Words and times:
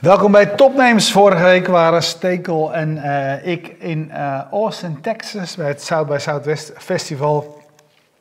Welkom 0.00 0.32
bij 0.32 0.46
Topnames. 0.46 1.12
Vorige 1.12 1.42
week 1.42 1.66
waren 1.66 2.02
Stekel 2.02 2.74
en 2.74 2.96
uh, 2.96 3.46
ik 3.46 3.76
in 3.78 4.10
uh, 4.10 4.40
Austin, 4.50 5.00
Texas, 5.00 5.56
bij 5.56 5.68
het 5.68 5.82
South 5.82 6.08
by 6.08 6.16
Southwest 6.18 6.72
Festival. 6.76 7.62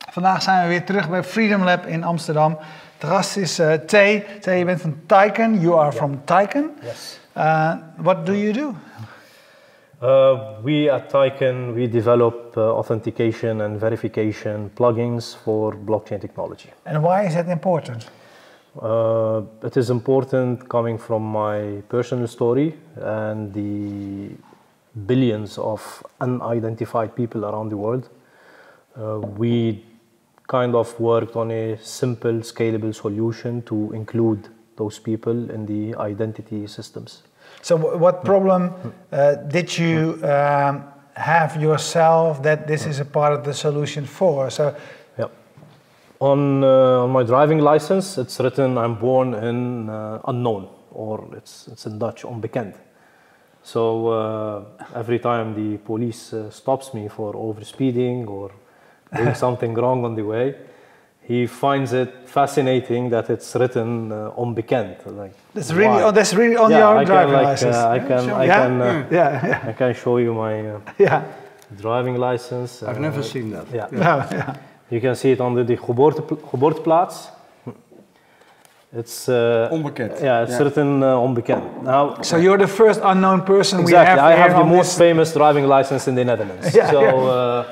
Vandaag 0.09 0.41
zijn 0.41 0.61
we 0.63 0.67
weer 0.67 0.83
terug 0.83 1.09
bij 1.09 1.23
Freedom 1.23 1.63
Lab 1.63 1.85
in 1.85 2.03
Amsterdam. 2.03 2.57
De 2.97 3.07
gast 3.07 3.37
is 3.37 3.59
uh, 3.59 3.73
Tay. 3.73 4.25
Tay, 4.39 4.57
je 4.57 4.65
bent 4.65 4.81
van 4.81 4.95
Tyken. 5.05 5.59
You 5.59 5.79
are 5.79 5.91
from 5.91 6.21
Tyken. 6.25 6.71
Yes. 6.81 7.19
what 7.95 8.25
do 8.25 8.33
you 8.33 8.53
do? 8.53 8.73
we 10.63 10.91
at 10.91 11.09
Tyken, 11.09 11.73
we 11.73 11.89
develop 11.89 12.57
authentication 12.57 13.61
and 13.61 13.79
verification 13.79 14.71
plugins 14.73 15.37
for 15.43 15.75
blockchain 15.85 16.19
technology. 16.19 16.69
And 16.83 17.01
why 17.01 17.25
is 17.25 17.33
that 17.33 17.47
important? 17.47 18.09
Uh, 18.81 19.41
it 19.63 19.75
is 19.75 19.89
important 19.89 20.69
coming 20.69 20.97
from 20.97 21.21
my 21.21 21.81
personal 21.89 22.27
story 22.27 22.75
and 22.95 23.53
the 23.53 24.29
billions 25.05 25.57
of 25.57 26.03
unidentified 26.21 27.13
people 27.15 27.45
around 27.45 27.69
the 27.69 27.77
world. 27.77 28.09
Uh, 28.97 29.19
we 29.19 29.83
kind 30.47 30.75
of 30.75 30.97
worked 30.99 31.35
on 31.35 31.51
a 31.51 31.77
simple, 31.81 32.39
scalable 32.39 32.93
solution 32.95 33.61
to 33.63 33.91
include 33.93 34.47
those 34.77 34.97
people 34.97 35.51
in 35.51 35.65
the 35.65 35.95
identity 35.99 36.65
systems. 36.65 37.23
So, 37.61 37.75
what 37.75 38.23
problem 38.23 38.73
uh, 39.11 39.35
did 39.35 39.77
you 39.77 40.19
um, 40.23 40.85
have 41.13 41.61
yourself 41.61 42.41
that 42.43 42.67
this 42.67 42.85
is 42.85 42.99
a 42.99 43.05
part 43.05 43.33
of 43.33 43.43
the 43.43 43.53
solution 43.53 44.05
for? 44.05 44.49
So, 44.49 44.75
on, 46.19 46.63
uh, 46.63 47.03
on 47.03 47.11
my 47.11 47.23
driving 47.23 47.59
license, 47.59 48.17
it's 48.17 48.39
written 48.39 48.77
I'm 48.77 48.95
born 48.95 49.33
in 49.33 49.89
uh, 49.89 50.19
unknown, 50.27 50.67
or 50.91 51.27
it's, 51.35 51.67
it's 51.67 51.85
in 51.85 51.97
Dutch, 51.97 52.23
onbekend. 52.23 52.75
So 53.63 54.07
uh, 54.07 54.63
every 54.95 55.19
time 55.19 55.53
the 55.53 55.77
police 55.77 56.33
uh, 56.33 56.49
stops 56.49 56.93
me 56.93 57.07
for 57.07 57.33
overspeeding 57.33 58.27
or 58.27 58.51
doing 59.15 59.35
something 59.45 59.73
wrong 59.73 60.05
on 60.05 60.15
the 60.15 60.23
way, 60.23 60.55
he 61.21 61.45
finds 61.45 61.93
it 61.93 62.27
fascinating 62.27 63.09
that 63.11 63.29
it's 63.29 63.55
written 63.55 64.11
uh, 64.11 64.31
onbekend. 64.35 65.05
Like, 65.05 65.33
that's 65.53 65.71
really, 65.71 66.01
oh, 66.01 66.11
that's 66.11 66.33
really 66.33 66.55
on 66.55 66.71
yeah, 66.71 66.79
your 66.79 67.05
driving 67.05 67.33
like, 67.33 67.43
license. 67.43 67.75
Uh, 67.75 67.89
I 67.89 67.99
can, 67.99 68.29
I 68.31 68.47
can, 68.47 68.81
uh, 68.81 69.07
yeah, 69.11 69.47
yeah. 69.47 69.69
I 69.69 69.73
can 69.73 69.93
show 69.93 70.17
you 70.17 70.33
my 70.33 70.69
uh, 70.69 70.81
yeah. 70.97 71.23
driving 71.77 72.15
license. 72.15 72.81
I've 72.81 72.99
never 72.99 73.21
seen 73.21 73.51
that. 73.51 73.67
Yeah. 73.71 73.87
No, 73.91 74.27
yeah. 74.31 74.55
You 74.89 74.99
can 74.99 75.15
see 75.15 75.31
it 75.31 75.39
on 75.39 75.53
the 75.53 75.63
geboorte, 75.63 76.21
geboorteplaats. 76.51 77.29
It's 78.91 79.29
uh, 79.29 79.69
onbekend. 79.71 80.19
Yeah, 80.19 80.41
it's 80.41 80.53
yeah. 80.53 80.63
written 80.63 81.03
uh, 81.03 81.15
onbekend. 81.15 81.83
Now, 81.83 82.23
so 82.23 82.37
you're 82.37 82.57
the 82.57 82.67
first 82.67 82.99
unknown 83.03 83.43
person 83.43 83.81
exactly. 83.81 83.93
we 83.93 83.93
have. 83.93 84.17
I 84.17 84.31
have 84.31 84.53
the 84.53 84.63
this. 84.63 84.77
most 84.77 84.97
famous 84.97 85.31
driving 85.31 85.67
license 85.67 86.07
in 86.07 86.15
the 86.15 86.25
Netherlands. 86.25 86.73
yeah, 86.75 86.89
so 86.89 87.01
yeah. 87.01 87.13
Uh, 87.13 87.71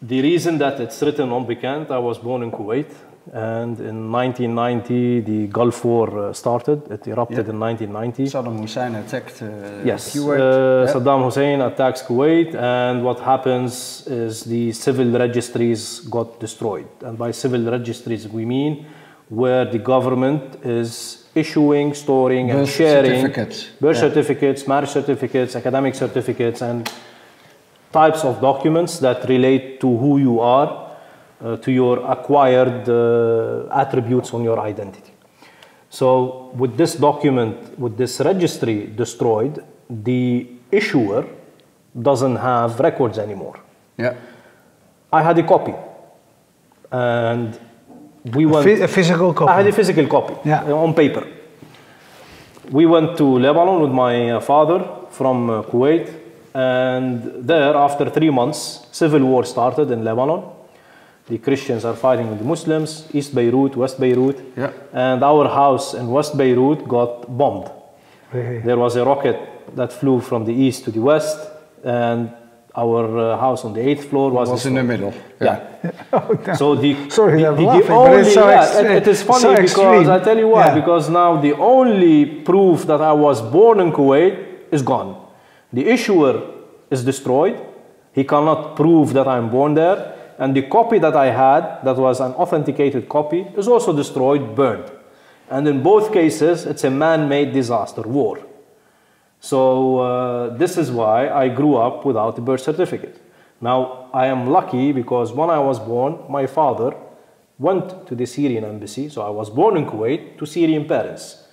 the 0.00 0.22
reason 0.22 0.56
that 0.56 0.80
it's 0.80 1.02
written 1.02 1.28
onbekend, 1.28 1.90
I 1.90 1.98
was 1.98 2.16
born 2.16 2.42
in 2.42 2.50
Kuwait, 2.50 2.90
and 3.32 3.78
in 3.78 4.10
1990 4.10 5.20
the 5.20 5.46
Gulf 5.46 5.84
War 5.84 6.18
uh, 6.18 6.32
started. 6.32 6.90
It 6.90 7.06
erupted 7.06 7.46
yeah. 7.46 7.52
in 7.52 7.60
1990. 7.60 8.24
Saddam 8.24 8.60
Hussein 8.60 8.94
attacked 8.96 9.42
uh, 9.42 9.84
yes. 9.84 10.14
Kuwait. 10.14 10.40
Uh, 10.40 10.86
yeah. 10.86 10.92
Saddam 10.92 11.24
Hussein 11.24 11.60
attacks 11.60 12.02
Kuwait, 12.02 12.54
and 12.54 13.04
what 13.04 13.20
happens 13.20 14.06
is 14.08 14.44
the 14.44 14.72
civil 14.72 15.10
registries 15.12 16.00
got 16.00 16.40
destroyed. 16.40 16.88
And 17.02 17.16
by 17.16 17.30
civil 17.30 17.70
registries, 17.70 18.26
we 18.26 18.44
mean 18.44 18.86
where 19.28 19.64
the 19.64 19.78
government 19.78 20.64
is 20.64 21.24
issuing, 21.36 21.94
storing, 21.94 22.48
birth 22.48 22.56
and 22.56 22.68
sharing 22.68 23.20
certificates. 23.22 23.68
birth 23.80 23.96
yeah. 23.96 24.00
certificates, 24.00 24.66
marriage 24.66 24.90
certificates, 24.90 25.54
academic 25.54 25.94
certificates, 25.94 26.62
and 26.62 26.90
types 27.92 28.24
of 28.24 28.40
documents 28.40 28.98
that 28.98 29.28
relate 29.28 29.80
to 29.80 29.96
who 29.96 30.18
you 30.18 30.40
are 30.40 30.89
uh, 31.42 31.56
to 31.56 31.70
your 31.72 31.98
acquired 32.10 32.88
uh, 32.88 33.66
attributes 33.72 34.32
on 34.34 34.42
your 34.44 34.58
identity. 34.60 35.12
So 35.88 36.50
with 36.54 36.76
this 36.76 36.94
document, 36.94 37.78
with 37.78 37.96
this 37.96 38.20
registry 38.20 38.86
destroyed, 38.86 39.64
the 39.88 40.46
issuer 40.70 41.24
doesn't 42.00 42.36
have 42.36 42.78
records 42.78 43.18
anymore. 43.18 43.58
Yeah. 43.98 44.14
I 45.12 45.22
had 45.22 45.36
a 45.38 45.42
copy, 45.42 45.74
and 46.92 47.58
we 48.34 48.44
a 48.44 48.48
went. 48.48 48.80
a 48.82 48.88
physical 48.88 49.34
copy. 49.34 49.50
I 49.50 49.56
had 49.56 49.66
a 49.66 49.72
physical 49.72 50.06
copy 50.06 50.34
Yeah. 50.48 50.62
uh, 50.62 50.76
on 50.84 50.94
paper. 50.94 51.26
We 52.70 52.86
went 52.86 53.16
to 53.16 53.24
Lebanon 53.24 53.80
with 53.82 53.90
my 53.90 54.30
uh, 54.30 54.40
father 54.40 54.86
from 55.10 55.48
Kuwait, 55.64 56.08
and 56.54 57.44
there, 57.48 57.74
after 57.76 58.08
three 58.08 58.30
months, 58.30 58.86
civil 58.92 59.24
war 59.24 59.44
started 59.44 59.90
in 59.90 60.04
Lebanon. 60.04 60.42
The 61.30 61.38
Christians 61.38 61.84
are 61.84 61.94
fighting 61.94 62.28
with 62.30 62.38
the 62.40 62.44
Muslims, 62.44 63.06
East 63.14 63.34
Beirut, 63.34 63.76
West 63.76 64.00
Beirut, 64.00 64.36
Yeah. 64.56 64.72
and 64.92 65.22
our 65.22 65.46
house 65.48 65.94
in 65.94 66.10
West 66.10 66.36
Beirut 66.36 66.80
got 66.88 67.10
bombed. 67.38 67.70
Really? 68.32 68.58
There 68.68 68.76
was 68.76 68.96
a 68.96 69.04
rocket 69.04 69.38
that 69.76 69.92
flew 69.92 70.20
from 70.20 70.44
the 70.44 70.52
east 70.52 70.84
to 70.84 70.90
the 70.90 71.00
west, 71.00 71.38
and 71.84 72.30
our 72.74 73.04
uh, 73.18 73.36
house 73.38 73.64
on 73.64 73.72
the 73.74 73.80
eighth 73.88 74.04
floor 74.10 74.30
was, 74.30 74.48
was 74.50 74.66
in 74.66 74.74
the 74.74 74.82
middle. 74.82 75.12
Yeah. 75.40 75.58
Oh, 76.12 76.36
no. 76.46 76.54
So 76.54 76.74
the 76.74 76.92
Sorry, 77.08 77.42
the, 77.42 77.50
the, 77.52 77.56
the 77.56 77.62
laughing, 77.62 77.86
but 77.88 78.10
only 78.10 78.30
so 78.30 78.48
yeah, 78.50 78.96
it 79.00 79.06
is 79.08 79.22
funny 79.22 79.40
So 79.40 79.50
because 79.54 79.70
extreme. 79.70 80.10
I 80.10 80.18
tell 80.18 80.36
you 80.38 80.48
why 80.48 80.66
Yeah. 80.66 80.74
because 80.74 81.08
now 81.08 81.40
the 81.40 81.54
only 81.54 82.26
proof 82.50 82.84
that 82.90 83.00
I 83.00 83.12
was 83.12 83.40
born 83.40 83.80
in 83.80 83.92
Kuwait 83.92 84.34
is 84.72 84.82
gone. 84.82 85.10
The 85.72 85.86
issuer 85.88 86.34
is 86.90 87.02
destroyed. 87.04 87.56
He 88.12 88.24
cannot 88.24 88.76
prove 88.76 89.12
that 89.14 89.26
I'm 89.28 89.48
born 89.50 89.72
there, 89.74 89.98
and 90.40 90.56
the 90.56 90.62
copy 90.62 90.98
that 90.98 91.14
I 91.14 91.26
had, 91.26 91.82
that 91.84 91.96
was 91.96 92.18
an 92.18 92.32
authenticated 92.32 93.10
copy, 93.10 93.46
is 93.58 93.68
also 93.68 93.94
destroyed, 93.94 94.56
burned. 94.56 94.90
And 95.50 95.68
in 95.68 95.82
both 95.82 96.14
cases, 96.14 96.64
it's 96.64 96.82
a 96.82 96.90
man-made 96.90 97.52
disaster, 97.52 98.00
war. 98.02 98.38
So 99.40 99.98
uh, 99.98 100.56
this 100.56 100.78
is 100.78 100.90
why 100.90 101.28
I 101.28 101.50
grew 101.50 101.76
up 101.76 102.06
without 102.06 102.38
a 102.38 102.40
birth 102.40 102.62
certificate. 102.62 103.20
Now 103.60 104.08
I 104.14 104.26
am 104.26 104.48
lucky 104.48 104.92
because 104.92 105.30
when 105.30 105.50
I 105.50 105.58
was 105.58 105.78
born, 105.78 106.20
my 106.30 106.46
father 106.46 106.96
went 107.58 108.06
to 108.06 108.14
the 108.14 108.24
Syrian 108.24 108.64
embassy. 108.64 109.10
So 109.10 109.20
I 109.20 109.28
was 109.28 109.50
born 109.50 109.76
in 109.76 109.84
Kuwait 109.84 110.38
to 110.38 110.46
Syrian 110.46 110.86
parents. 110.86 111.46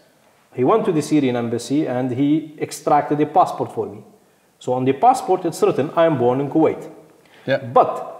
He 0.54 0.64
went 0.64 0.86
to 0.86 0.94
the 0.94 1.02
Syrian 1.02 1.36
embassy 1.36 1.86
and 1.86 2.12
he 2.12 2.56
extracted 2.60 3.20
a 3.20 3.26
passport 3.26 3.74
for 3.74 3.86
me. 3.86 4.02
So 4.60 4.72
on 4.72 4.86
the 4.86 4.94
passport 4.94 5.44
it's 5.44 5.62
written 5.62 5.92
I 5.98 6.06
am 6.06 6.18
born 6.18 6.40
in 6.40 6.50
Kuwait. 6.50 6.90
Yeah. 7.46 7.58
But 7.58 8.17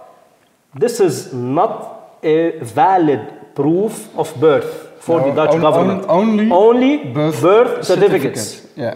this 0.74 1.00
is 1.00 1.32
not 1.32 2.18
a 2.22 2.58
valid 2.60 3.54
proof 3.54 4.08
of 4.16 4.34
birth 4.40 4.88
for 5.00 5.20
No, 5.20 5.26
the 5.28 5.32
Dutch 5.34 5.54
on- 5.54 5.60
government. 5.60 6.02
on- 6.04 6.10
only 6.20 6.50
only 6.50 6.92
birth 7.12 7.40
birth, 7.42 7.84
certificates. 7.84 8.42
certificate. 8.42 8.76
Yeah, 8.76 8.94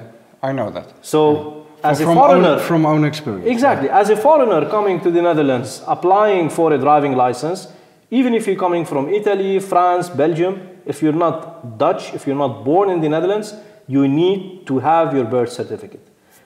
I 0.49 0.53
know 0.53 0.71
that. 0.71 0.87
So 1.03 1.67
as 1.85 2.01
a 2.01 2.05
foreigner, 2.05 2.55
own, 2.55 2.59
from 2.61 2.87
own 2.87 3.05
experience. 3.05 3.47
exactly, 3.47 3.89
as 3.91 4.11
a 4.11 4.17
foreigner 4.17 4.67
coming 4.69 5.01
to 5.01 5.11
the 5.11 5.23
Netherlands, 5.23 5.83
applying 5.87 6.49
for 6.51 6.73
a 6.73 6.79
driving 6.79 7.17
license, 7.17 7.69
even 8.11 8.35
if 8.35 8.47
you're 8.47 8.57
coming 8.67 8.85
from 8.85 9.09
Italy, 9.09 9.59
France, 9.59 10.09
Belgium, 10.11 10.61
if 10.87 11.03
you're 11.03 11.21
not 11.27 11.79
Dutch, 11.79 12.13
if 12.15 12.27
you're 12.27 12.37
not 12.47 12.65
born 12.65 12.91
in 12.91 13.01
the 13.01 13.09
Netherlands, 13.09 13.55
you 13.89 14.07
need 14.07 14.67
to 14.67 14.79
have 14.79 15.15
your 15.15 15.25
birth 15.25 15.51
certificate. 15.51 16.05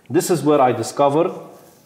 This 0.09 0.31
is 0.31 0.43
where 0.45 0.61
I 0.61 0.73
discovered 0.73 1.31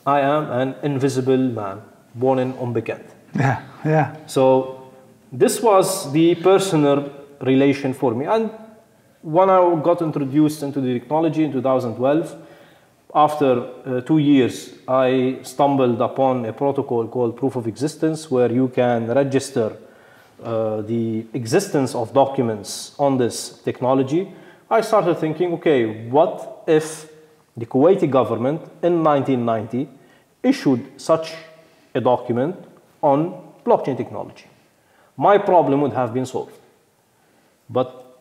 I 0.07 0.21
am 0.21 0.51
an 0.51 0.75
invisible 0.83 1.39
man, 1.61 1.83
born 2.15 2.39
in 2.39 2.53
onbekend. 2.55 3.05
Yeah, 3.35 3.63
yeah. 3.85 4.17
So 4.27 4.93
this 5.33 5.63
was 5.63 6.13
the 6.13 6.35
personal 6.37 7.11
relation 7.41 7.95
for 7.95 8.15
me. 8.15 8.27
And 8.27 8.51
when 9.23 9.51
I 9.51 9.81
got 9.83 10.03
introduced 10.03 10.63
into 10.63 10.81
the 10.81 10.99
technology 10.99 11.45
in 11.45 11.53
2012, 11.53 12.37
after 13.15 13.69
uh, 13.85 14.01
two 14.03 14.19
years, 14.19 14.73
I 14.87 15.39
stumbled 15.43 16.01
upon 16.01 16.45
a 16.47 16.53
protocol 16.53 17.09
called 17.09 17.37
proof 17.37 17.57
of 17.57 17.67
existence, 17.67 18.31
where 18.31 18.51
you 18.51 18.69
can 18.69 19.09
register 19.09 19.77
uh, 20.43 20.83
the 20.83 21.27
existence 21.35 21.95
of 21.95 22.13
documents 22.15 22.95
on 22.99 23.19
this 23.19 23.59
technology. 23.65 24.33
I 24.71 24.81
started 24.81 25.17
thinking, 25.19 25.53
okay, 25.55 26.09
what 26.09 26.63
if 26.67 27.11
the 27.57 27.67
Kuwaiti 27.67 28.09
government 28.09 28.63
in 28.83 29.03
1990 29.03 29.89
issued 30.43 31.01
such 31.01 31.35
a 31.95 32.01
document 32.01 32.57
on 33.03 33.53
blockchain 33.65 33.97
technology? 33.97 34.47
My 35.17 35.39
problem 35.39 35.81
would 35.83 35.93
have 35.93 36.15
been 36.15 36.27
solved. 36.27 36.55
But 37.69 38.19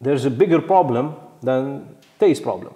there's 0.00 0.24
a 0.24 0.30
bigger 0.30 0.60
problem 0.60 1.16
than 1.42 1.96
Tey's 2.20 2.40
problem, 2.40 2.74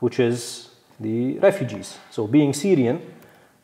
which 0.00 0.18
is 0.18 0.70
the 0.98 1.38
refugees. 1.38 1.98
So 2.10 2.26
being 2.26 2.52
Syrian, 2.52 3.00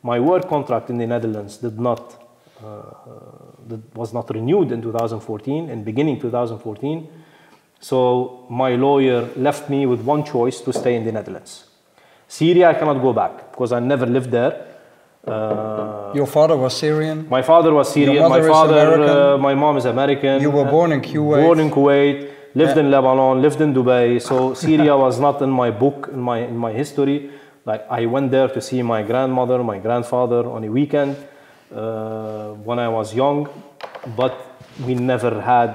my 0.03 0.21
work 0.21 0.49
contract 0.49 0.91
in 0.91 0.99
the 0.99 1.07
Netherlands 1.07 1.57
did 1.59 1.79
not, 1.79 2.03
uh, 2.63 2.67
uh, 2.67 3.77
was 3.95 4.13
not 4.13 4.31
renewed 4.31 4.73
in 4.73 4.83
2014, 4.83 5.71
in 5.71 5.85
beginning 5.85 6.21
2014. 6.21 7.09
So 7.81 8.47
my 8.51 8.75
lawyer 8.75 9.29
left 9.37 9.71
me 9.71 9.87
with 9.87 10.01
one 10.01 10.25
choice 10.25 10.61
to 10.63 10.73
stay 10.73 10.95
in 10.97 11.05
the 11.05 11.13
Netherlands. 11.13 11.65
Syria, 12.27 12.71
I 12.71 12.75
cannot 12.75 13.01
go 13.01 13.13
back 13.13 13.53
because 13.53 13.73
I 13.73 13.81
never 13.81 14.07
lived 14.07 14.31
there. 14.31 14.67
Uh, 15.27 15.98
Your 16.15 16.27
father 16.27 16.57
was 16.57 16.77
Syrian. 16.77 17.27
my 17.31 17.43
father 17.43 17.73
was 17.73 17.93
Syrian. 17.93 18.29
My 18.29 18.43
father, 18.43 18.87
uh, 19.03 19.39
my 19.39 19.55
mom 19.55 19.77
is 19.77 19.85
American. 19.85 20.41
You 20.41 20.51
were 20.51 20.67
Uh, 20.67 20.71
born 20.71 20.93
in 20.93 21.01
Kuwait. 21.01 21.43
Born 21.47 21.61
in 21.61 21.71
Kuwait. 21.71 22.17
Lived 22.55 22.77
Yeah. 22.77 22.83
in 22.85 22.91
Lebanon. 22.91 23.41
Lived 23.43 23.61
in 23.61 23.73
Dubai. 23.75 24.21
So 24.21 24.55
Syria 24.55 24.97
was 24.97 25.21
not 25.21 25.43
in 25.43 25.51
my 25.51 25.71
book, 25.71 26.09
in 26.13 26.21
my 26.21 26.39
in 26.51 26.57
my 26.57 26.73
history. 26.73 27.31
Like 27.71 27.83
I 27.91 28.07
went 28.07 28.31
there 28.31 28.49
to 28.49 28.61
see 28.61 28.83
my 28.83 29.03
grandmother, 29.03 29.59
my 29.63 29.79
grandfather 29.79 30.43
on 30.49 30.65
a 30.65 30.71
weekend 30.79 31.17
uh, 31.75 32.53
when 32.65 32.79
I 32.79 32.89
was 32.89 33.15
young, 33.15 33.49
but 34.17 34.35
we 34.87 34.95
never 34.95 35.41
had 35.41 35.71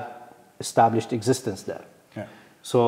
established 0.59 1.13
existence 1.13 1.61
there. 1.63 1.83
Yeah. 2.17 2.25
So 2.63 2.79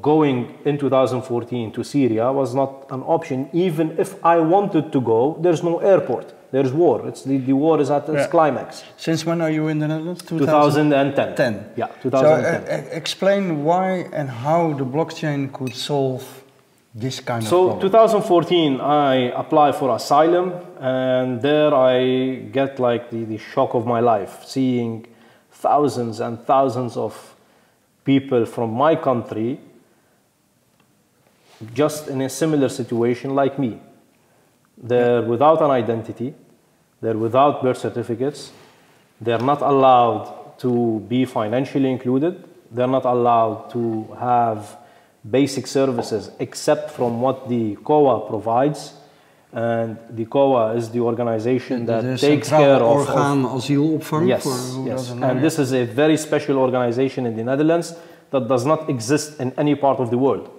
going 0.00 0.38
in 0.64 0.78
2014 0.78 1.72
to 1.72 1.84
Syria 1.84 2.32
was 2.32 2.54
not 2.54 2.86
an 2.90 3.02
option. 3.02 3.48
Even 3.52 3.86
if 3.98 4.10
I 4.24 4.36
wanted 4.40 4.92
to 4.92 5.00
go, 5.00 5.36
there's 5.40 5.62
no 5.62 5.78
airport. 5.78 6.32
There's 6.54 6.72
war. 6.72 7.08
It's 7.08 7.22
the, 7.30 7.38
the 7.38 7.52
war 7.64 7.80
is 7.80 7.90
at 7.90 8.08
its 8.08 8.24
Yeah. 8.24 8.26
climax. 8.34 8.84
Since 8.96 9.26
when 9.26 9.40
are 9.40 9.50
you 9.50 9.66
in 9.72 9.78
the 9.80 9.88
Netherlands? 9.88 10.22
2010. 10.22 11.34
10. 11.34 11.70
Yeah, 11.76 11.88
2010. 12.00 12.54
uh, 12.54 12.90
uh, 12.92 12.96
explain 13.02 13.64
why 13.64 13.88
and 14.18 14.28
how 14.44 14.72
the 14.80 14.84
blockchain 14.84 15.52
could 15.52 15.74
solve 15.74 16.22
this 16.94 17.18
kind 17.18 17.42
of 17.42 17.48
So 17.48 17.58
problem. 17.66 17.80
2014, 17.80 18.80
I 18.80 19.14
apply 19.42 19.72
for 19.72 19.90
asylum, 19.96 20.52
and 20.78 21.42
there 21.42 21.74
I 21.74 21.96
get 22.52 22.78
like 22.78 23.10
the, 23.10 23.24
the 23.24 23.38
shock 23.38 23.74
of 23.74 23.84
my 23.84 23.98
life, 23.98 24.44
seeing 24.46 25.06
thousands 25.50 26.20
and 26.20 26.38
thousands 26.46 26.96
of 26.96 27.34
people 28.04 28.46
from 28.46 28.70
my 28.74 28.94
country 28.94 29.58
just 31.72 32.08
in 32.08 32.20
a 32.20 32.28
similar 32.28 32.68
situation 32.68 33.34
like 33.34 33.58
me. 33.58 33.80
They're 34.76 35.22
without 35.22 35.62
an 35.62 35.70
identity, 35.70 36.34
they're 37.00 37.16
without 37.16 37.62
birth 37.62 37.78
certificates, 37.78 38.52
they're 39.20 39.38
not 39.38 39.60
allowed 39.62 40.58
to 40.58 41.00
be 41.08 41.24
financially 41.24 41.90
included, 41.90 42.44
they're 42.70 42.86
not 42.86 43.04
allowed 43.04 43.70
to 43.70 44.06
have 44.18 44.76
basic 45.28 45.66
services 45.66 46.30
except 46.38 46.90
from 46.90 47.20
what 47.20 47.48
the 47.48 47.76
COA 47.76 48.28
provides. 48.28 48.94
And 49.52 49.96
the 50.10 50.24
COA 50.24 50.74
is 50.74 50.90
the 50.90 50.98
organization 51.00 51.86
that 51.86 52.02
de 52.02 52.16
takes 52.16 52.48
care 52.48 52.82
of, 52.82 53.06
Orgaan 53.06 53.44
Asielopvang. 53.44 54.26
Yes, 54.26 54.44
hoe 54.44 54.84
yes. 54.84 55.06
dat 55.06 55.14
een 55.14 55.18
naam 55.18 55.30
And 55.30 55.40
this 55.40 55.58
is 55.58 55.72
a 55.72 55.84
very 55.84 56.16
special 56.16 56.56
organization 56.56 57.26
in 57.26 57.36
the 57.36 57.42
Netherlands 57.42 57.94
that 58.30 58.48
does 58.48 58.64
not 58.64 58.88
exist 58.88 59.38
in 59.38 59.52
any 59.56 59.76
part 59.76 60.00
of 60.00 60.10
the 60.10 60.18
world. 60.18 60.50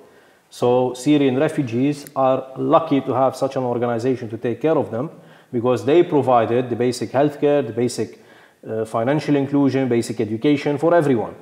So 0.50 0.94
Syrian 0.94 1.38
refugees 1.38 2.06
are 2.16 2.44
lucky 2.56 3.02
to 3.02 3.14
have 3.14 3.36
such 3.36 3.58
an 3.58 3.64
organization 3.64 4.30
to 4.30 4.38
take 4.38 4.62
care 4.62 4.78
of 4.78 4.90
them 4.92 5.10
because 5.56 5.86
they 5.86 6.04
provided 6.04 6.70
the 6.70 6.76
basic 6.76 7.12
healthcare, 7.12 7.66
the 7.66 7.72
basic 7.72 8.20
uh, 8.68 8.84
financial 8.84 9.38
inclusion, 9.38 9.88
basic 9.88 10.20
education 10.20 10.78
for 10.78 10.94
everyone. 10.94 11.34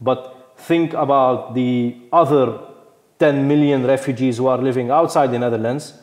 But 0.00 0.54
think 0.56 0.94
about 0.94 1.54
the 1.54 1.94
other 2.12 2.58
10 3.20 3.46
million 3.46 3.86
refugees 3.86 4.38
who 4.38 4.48
are 4.48 4.58
living 4.58 4.90
outside 4.90 5.28
the 5.30 5.38
Netherlands, 5.38 5.94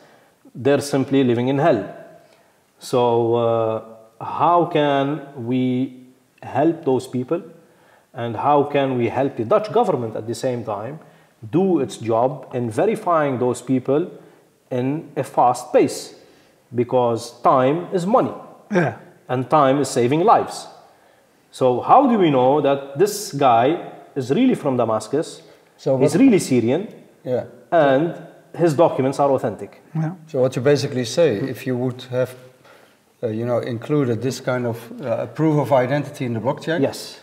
they're 0.54 0.80
simply 0.80 1.22
living 1.22 1.48
in 1.48 1.58
hell. 1.58 1.82
So, 2.78 3.34
uh, 3.34 4.24
how 4.24 4.64
can 4.72 5.44
we 5.44 6.06
help 6.42 6.86
those 6.86 7.06
people? 7.06 7.42
And 8.14 8.36
how 8.36 8.62
can 8.62 8.96
we 8.96 9.08
help 9.08 9.36
the 9.36 9.44
Dutch 9.44 9.70
government 9.70 10.16
at 10.16 10.26
the 10.26 10.34
same 10.34 10.64
time 10.64 10.98
do 11.50 11.80
its 11.80 11.98
job 11.98 12.48
in 12.54 12.70
verifying 12.70 13.38
those 13.38 13.60
people 13.60 14.10
in 14.70 15.12
a 15.14 15.24
fast 15.24 15.74
pace? 15.74 16.19
Because 16.74 17.40
time 17.42 17.86
is 17.92 18.06
money 18.06 18.32
Yeah. 18.70 18.94
and 19.28 19.48
time 19.50 19.80
is 19.80 19.88
saving 19.88 20.20
lives. 20.24 20.66
So, 21.50 21.80
how 21.80 22.06
do 22.06 22.16
we 22.18 22.30
know 22.30 22.60
that 22.60 22.98
this 22.98 23.32
guy 23.32 23.76
is 24.14 24.30
really 24.30 24.54
from 24.54 24.76
Damascus, 24.76 25.42
So 25.76 25.98
he's 25.98 26.14
really 26.16 26.38
Syrian, 26.38 26.86
Yeah. 27.24 27.44
and 27.72 28.14
his 28.54 28.74
documents 28.74 29.18
are 29.18 29.30
authentic? 29.30 29.80
yeah. 29.94 30.12
So 30.26 30.40
what 30.40 30.54
you 30.56 30.62
basically 30.62 31.04
say, 31.04 31.36
if 31.36 31.66
you 31.66 31.76
would 31.76 32.02
have, 32.10 32.30
uh, 33.22 33.28
you 33.28 33.44
know, 33.46 33.58
included 33.58 34.20
this 34.22 34.40
kind 34.40 34.66
of 34.66 34.76
uh, 35.02 35.26
proof 35.34 35.58
of 35.58 35.72
identity 35.72 36.24
in 36.24 36.34
the 36.34 36.40
blockchain, 36.40 36.80
Yes. 36.82 37.18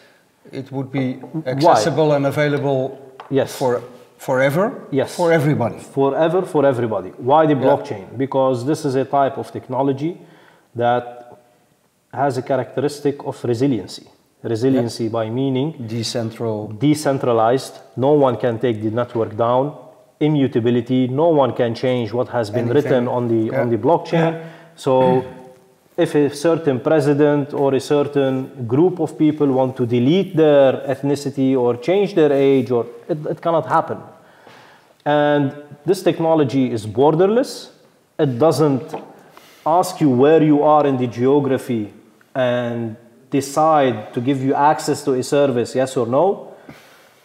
it 0.52 0.72
would 0.72 0.92
be 0.92 1.20
accessible 1.46 2.12
and 2.16 2.26
available 2.26 2.98
Yes. 3.30 3.56
for 3.56 3.82
forever, 4.18 4.72
Yes. 4.92 5.16
for 5.16 5.32
everybody. 5.32 5.78
forever 5.80 6.42
for 6.44 6.66
everybody. 6.66 7.10
Why 7.18 7.46
the 7.46 7.56
blockchain? 7.56 8.06
Because 8.18 8.66
this 8.66 8.86
is 8.86 8.96
a 8.96 9.06
type 9.06 9.38
of 9.38 9.52
technology 9.52 10.20
that 10.76 11.38
has 12.14 12.38
a 12.38 12.42
characteristic 12.42 13.24
of 13.26 13.44
resiliency. 13.44 14.08
Resiliency 14.44 15.08
by 15.10 15.30
meaning 15.30 15.74
Decentral. 15.88 16.78
decentralized, 16.80 17.80
no 17.96 18.12
one 18.14 18.38
can 18.38 18.60
take 18.60 18.82
the 18.82 18.92
network 18.92 19.36
down, 19.36 19.74
immutability, 20.20 21.08
no 21.08 21.30
one 21.30 21.52
can 21.54 21.74
change 21.76 22.14
what 22.14 22.28
has 22.30 22.50
been 22.50 22.70
Anything. 22.70 22.76
written 22.76 23.08
on 23.08 23.28
the 23.28 23.42
on 23.60 23.70
the 23.70 23.78
blockchain. 23.78 24.32
So 24.76 25.24
if 25.98 26.14
a 26.14 26.30
certain 26.34 26.80
president 26.80 27.54
or 27.54 27.74
a 27.74 27.80
certain 27.80 28.68
group 28.68 29.00
of 29.00 29.18
people 29.18 29.48
want 29.48 29.76
to 29.78 29.86
delete 29.86 30.36
their 30.36 30.74
ethnicity 30.88 31.58
or 31.58 31.76
change 31.78 32.14
their 32.14 32.32
age 32.32 32.70
or 32.70 32.86
it, 33.10 33.26
it 33.26 33.42
cannot 33.42 33.66
happen. 33.66 33.98
And 35.04 35.56
this 35.86 36.04
technology 36.04 36.72
is 36.72 36.86
borderless. 36.86 37.72
It 38.20 38.38
doesn't 38.38 38.94
ask 39.66 40.00
you 40.00 40.10
where 40.12 40.44
you 40.44 40.62
are 40.62 40.86
in 40.86 40.98
the 40.98 41.08
geography 41.08 41.92
and 42.36 42.96
decide 43.32 44.14
to 44.14 44.22
give 44.22 44.44
you 44.44 44.54
access 44.54 45.04
to 45.06 45.14
a 45.14 45.24
service, 45.24 45.74
yes 45.74 45.98
or 45.98 46.06
no. 46.06 46.54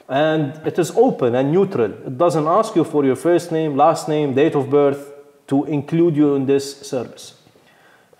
And 0.09 0.67
it 0.67 0.79
is 0.79 0.93
open 0.93 1.35
and 1.35 1.53
neutral. 1.53 1.93
It 1.93 2.17
doesn't 2.17 2.47
ask 2.47 2.75
you 2.75 2.85
for 2.85 3.05
your 3.05 3.17
first 3.17 3.53
name, 3.53 3.77
last 3.77 4.09
name, 4.09 4.35
date 4.35 4.55
of 4.55 4.71
birth 4.71 5.13
to 5.49 5.65
include 5.65 6.17
you 6.17 6.35
in 6.35 6.47
this 6.47 6.81
service. 6.81 7.35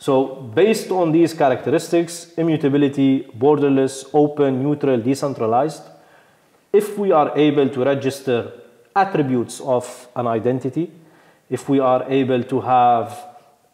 So, 0.03 0.35
based 0.35 0.91
on 0.91 1.13
these 1.13 1.33
characteristics 1.33 2.33
immutability, 2.37 3.23
borderless, 3.39 4.11
open, 4.13 4.61
neutral, 4.61 5.01
decentralized 5.01 5.85
if 6.73 6.99
we 6.99 7.13
are 7.13 7.31
able 7.39 7.69
to 7.69 7.85
register 7.85 8.53
attributes 8.97 9.61
of 9.61 10.09
an 10.17 10.27
identity, 10.27 10.91
if 11.49 11.69
we 11.69 11.79
are 11.79 12.03
able 12.11 12.43
to 12.43 12.61
have 12.63 13.27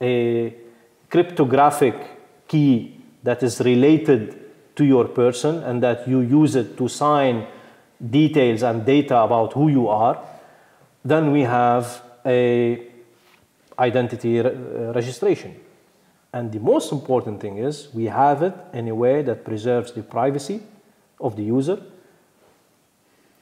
a 0.03 0.55
cryptographic 1.09 1.95
key 2.47 3.01
that 3.23 3.43
is 3.43 3.63
related 3.63 4.77
to 4.77 4.85
your 4.85 5.07
person 5.07 5.63
and 5.63 5.83
that 5.83 6.07
you 6.07 6.21
use 6.21 6.57
it 6.57 6.77
to 6.77 6.89
sign 6.89 7.47
details 8.11 8.63
and 8.63 8.85
data 8.85 9.17
about 9.17 9.55
who 9.55 9.69
you 9.69 9.89
are, 9.89 10.23
then 11.03 11.33
we 11.33 11.41
have 11.41 12.03
a 12.27 12.87
identity 13.79 14.43
re- 14.43 14.53
registration. 14.95 15.59
And 16.33 16.53
the 16.53 16.61
most 16.61 16.93
important 16.93 17.41
thing 17.41 17.57
is 17.59 17.89
we 17.95 18.05
have 18.05 18.43
it 18.43 18.55
in 18.73 18.89
a 18.89 18.95
way 18.95 19.23
that 19.23 19.45
preserves 19.45 19.93
the 19.93 20.03
privacy 20.03 20.61
of 21.21 21.37
the 21.37 21.43
user 21.43 21.81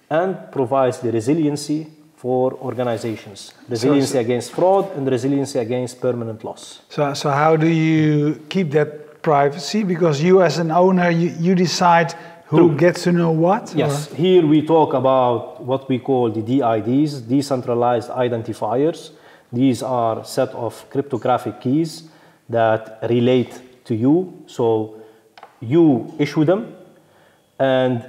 and 0.09 0.37
provides 0.53 1.01
the 1.01 1.11
resiliency 1.11 1.89
for 2.17 2.55
organizations 2.55 3.53
resiliency 3.69 4.17
against 4.19 4.53
fraud 4.53 4.91
and 4.97 5.07
resiliency 5.09 5.59
against 5.59 6.01
permanent 6.01 6.43
loss. 6.45 6.81
So, 6.89 7.13
so 7.13 7.31
how 7.31 7.57
do 7.57 7.67
you 7.67 8.41
keep 8.49 8.71
that 8.71 9.21
privacy? 9.21 9.83
Because 9.83 10.23
you, 10.23 10.41
as 10.43 10.59
an 10.59 10.71
owner, 10.71 11.11
you, 11.11 11.35
you 11.39 11.55
decide 11.55 12.15
who 12.47 12.69
True. 12.69 12.77
gets 12.77 13.03
to 13.03 13.13
know 13.13 13.33
what. 13.33 13.75
Yes, 13.75 14.11
or- 14.11 14.15
here 14.17 14.47
we 14.47 14.65
talk 14.65 14.95
about 14.95 15.63
what 15.63 15.89
we 15.89 15.99
call 15.99 16.31
the 16.31 16.41
DIDs, 16.41 17.21
decentralized 17.23 18.09
identifiers. 18.11 19.11
These 19.53 19.83
are 19.83 20.25
set 20.25 20.51
of 20.51 20.89
cryptographic 20.91 21.61
keys 21.61 22.05
that 22.49 22.99
relate 23.09 23.85
to 23.87 23.95
you. 23.95 24.45
So 24.47 25.01
you 25.61 26.15
issue 26.19 26.45
them, 26.45 26.75
and 27.59 28.05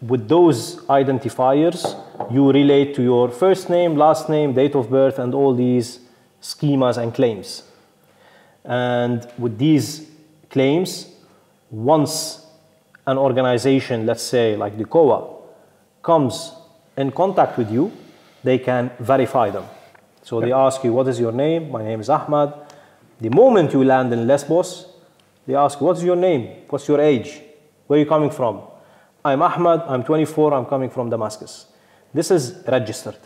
with 0.00 0.28
those 0.28 0.76
identifiers, 0.86 1.82
you 2.30 2.52
relate 2.52 2.94
to 2.96 3.02
your 3.02 3.30
first 3.30 3.70
name, 3.70 3.96
last 3.96 4.28
name, 4.28 4.52
date 4.52 4.74
of 4.74 4.90
birth, 4.90 5.18
and 5.18 5.34
all 5.34 5.54
these 5.54 6.00
schemas 6.42 6.98
and 6.98 7.14
claims. 7.14 7.62
And 8.64 9.26
with 9.38 9.58
these 9.58 10.08
claims, 10.50 11.06
once 11.70 12.46
an 13.06 13.18
organization, 13.18 14.06
let's 14.06 14.22
say 14.22 14.56
like 14.56 14.78
the 14.78 14.84
COA, 14.84 15.34
comes 16.02 16.52
in 16.96 17.10
contact 17.10 17.58
with 17.58 17.70
you, 17.70 17.92
they 18.42 18.58
can 18.58 18.90
verify 19.00 19.50
them. 19.50 19.64
So 20.22 20.40
they 20.40 20.52
ask 20.52 20.84
you, 20.84 20.92
What 20.92 21.08
is 21.08 21.18
your 21.18 21.32
name? 21.32 21.70
My 21.70 21.82
name 21.82 22.00
is 22.00 22.08
Ahmad. 22.08 22.63
The 23.24 23.30
moment 23.30 23.72
you 23.72 23.82
land 23.82 24.12
in 24.12 24.26
Lesbos, 24.26 24.86
they 25.46 25.54
ask, 25.54 25.80
What's 25.80 26.02
your 26.02 26.14
name? 26.14 26.42
What's 26.68 26.86
your 26.86 27.00
age? 27.00 27.40
Where 27.86 27.96
are 27.96 28.00
you 28.00 28.06
coming 28.06 28.28
from? 28.28 28.60
I'm 29.24 29.40
Ahmad, 29.40 29.80
I'm 29.88 30.04
24, 30.04 30.52
I'm 30.52 30.66
coming 30.66 30.90
from 30.90 31.08
Damascus. 31.08 31.68
This 32.12 32.30
is 32.30 32.62
registered. 32.68 33.16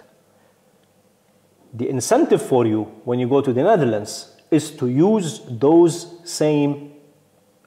The 1.74 1.88
incentive 1.88 2.40
for 2.40 2.64
you 2.64 2.84
when 3.04 3.18
you 3.18 3.28
go 3.28 3.40
to 3.40 3.52
the 3.52 3.64
Netherlands 3.64 4.36
is 4.52 4.70
to 4.76 4.86
use 4.86 5.40
those 5.50 5.94
same 6.22 6.92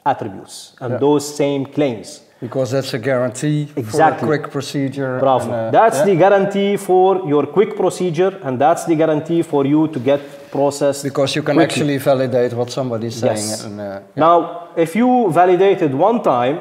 attributes 0.05 0.73
and 0.79 0.93
Yeah. 0.93 0.99
those 0.99 1.23
same 1.35 1.65
claims. 1.65 2.21
Because 2.39 2.71
that's 2.71 2.93
a 2.93 2.99
guarantee 3.09 3.67
Exactly. 3.75 4.25
for 4.27 4.33
a 4.33 4.37
quick 4.37 4.51
procedure. 4.51 5.19
Bravo. 5.19 5.43
and, 5.43 5.53
uh, 5.53 5.71
that's 5.79 5.97
yeah. 5.99 6.05
the 6.05 6.15
guarantee 6.15 6.77
for 6.77 7.27
your 7.27 7.45
quick 7.45 7.75
procedure, 7.75 8.33
and 8.45 8.57
that's 8.57 8.85
the 8.85 8.95
guarantee 8.95 9.41
for 9.41 9.65
you 9.65 9.89
to 9.89 9.99
get 9.99 10.21
processed. 10.51 11.03
Because 11.03 11.35
you 11.35 11.43
can 11.43 11.55
quickly. 11.55 11.73
actually 11.73 11.97
validate 11.97 12.53
what 12.53 12.69
somebody's 12.69 13.15
saying. 13.15 13.37
Yes. 13.37 13.63
And, 13.63 13.79
uh, 13.79 14.01
Now, 14.15 14.69
if 14.75 14.95
you 14.95 15.31
validated 15.31 15.93
one 15.93 16.21
time, 16.21 16.59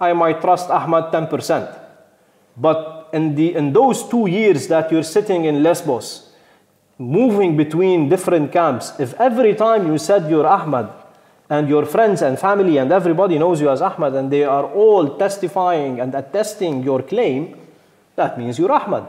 I 0.00 0.12
might 0.12 0.40
trust 0.40 0.70
Ahmad 0.70 1.12
10%. 1.12 1.78
But 2.56 3.10
in, 3.12 3.34
the, 3.34 3.54
in 3.54 3.72
those 3.72 4.08
two 4.08 4.26
years 4.26 4.66
that 4.68 4.90
you're 4.90 5.02
sitting 5.02 5.44
in 5.44 5.62
Lesbos, 5.62 6.30
moving 6.98 7.56
between 7.56 8.08
different 8.08 8.52
camps, 8.52 8.92
if 8.98 9.14
every 9.20 9.54
time 9.54 9.86
you 9.86 9.98
said 9.98 10.28
you're 10.30 10.46
Ahmad, 10.46 10.90
and 11.50 11.68
your 11.68 11.84
friends 11.84 12.22
and 12.22 12.38
family 12.38 12.78
and 12.78 12.92
everybody 12.92 13.36
knows 13.36 13.60
you 13.60 13.68
as 13.68 13.82
Ahmad, 13.82 14.14
and 14.14 14.30
they 14.30 14.44
are 14.44 14.64
all 14.64 15.18
testifying 15.18 16.00
and 16.00 16.14
attesting 16.14 16.82
your 16.84 17.02
claim, 17.02 17.56
that 18.14 18.38
means 18.38 18.56
you're 18.58 18.70
Ahmad. 18.70 19.04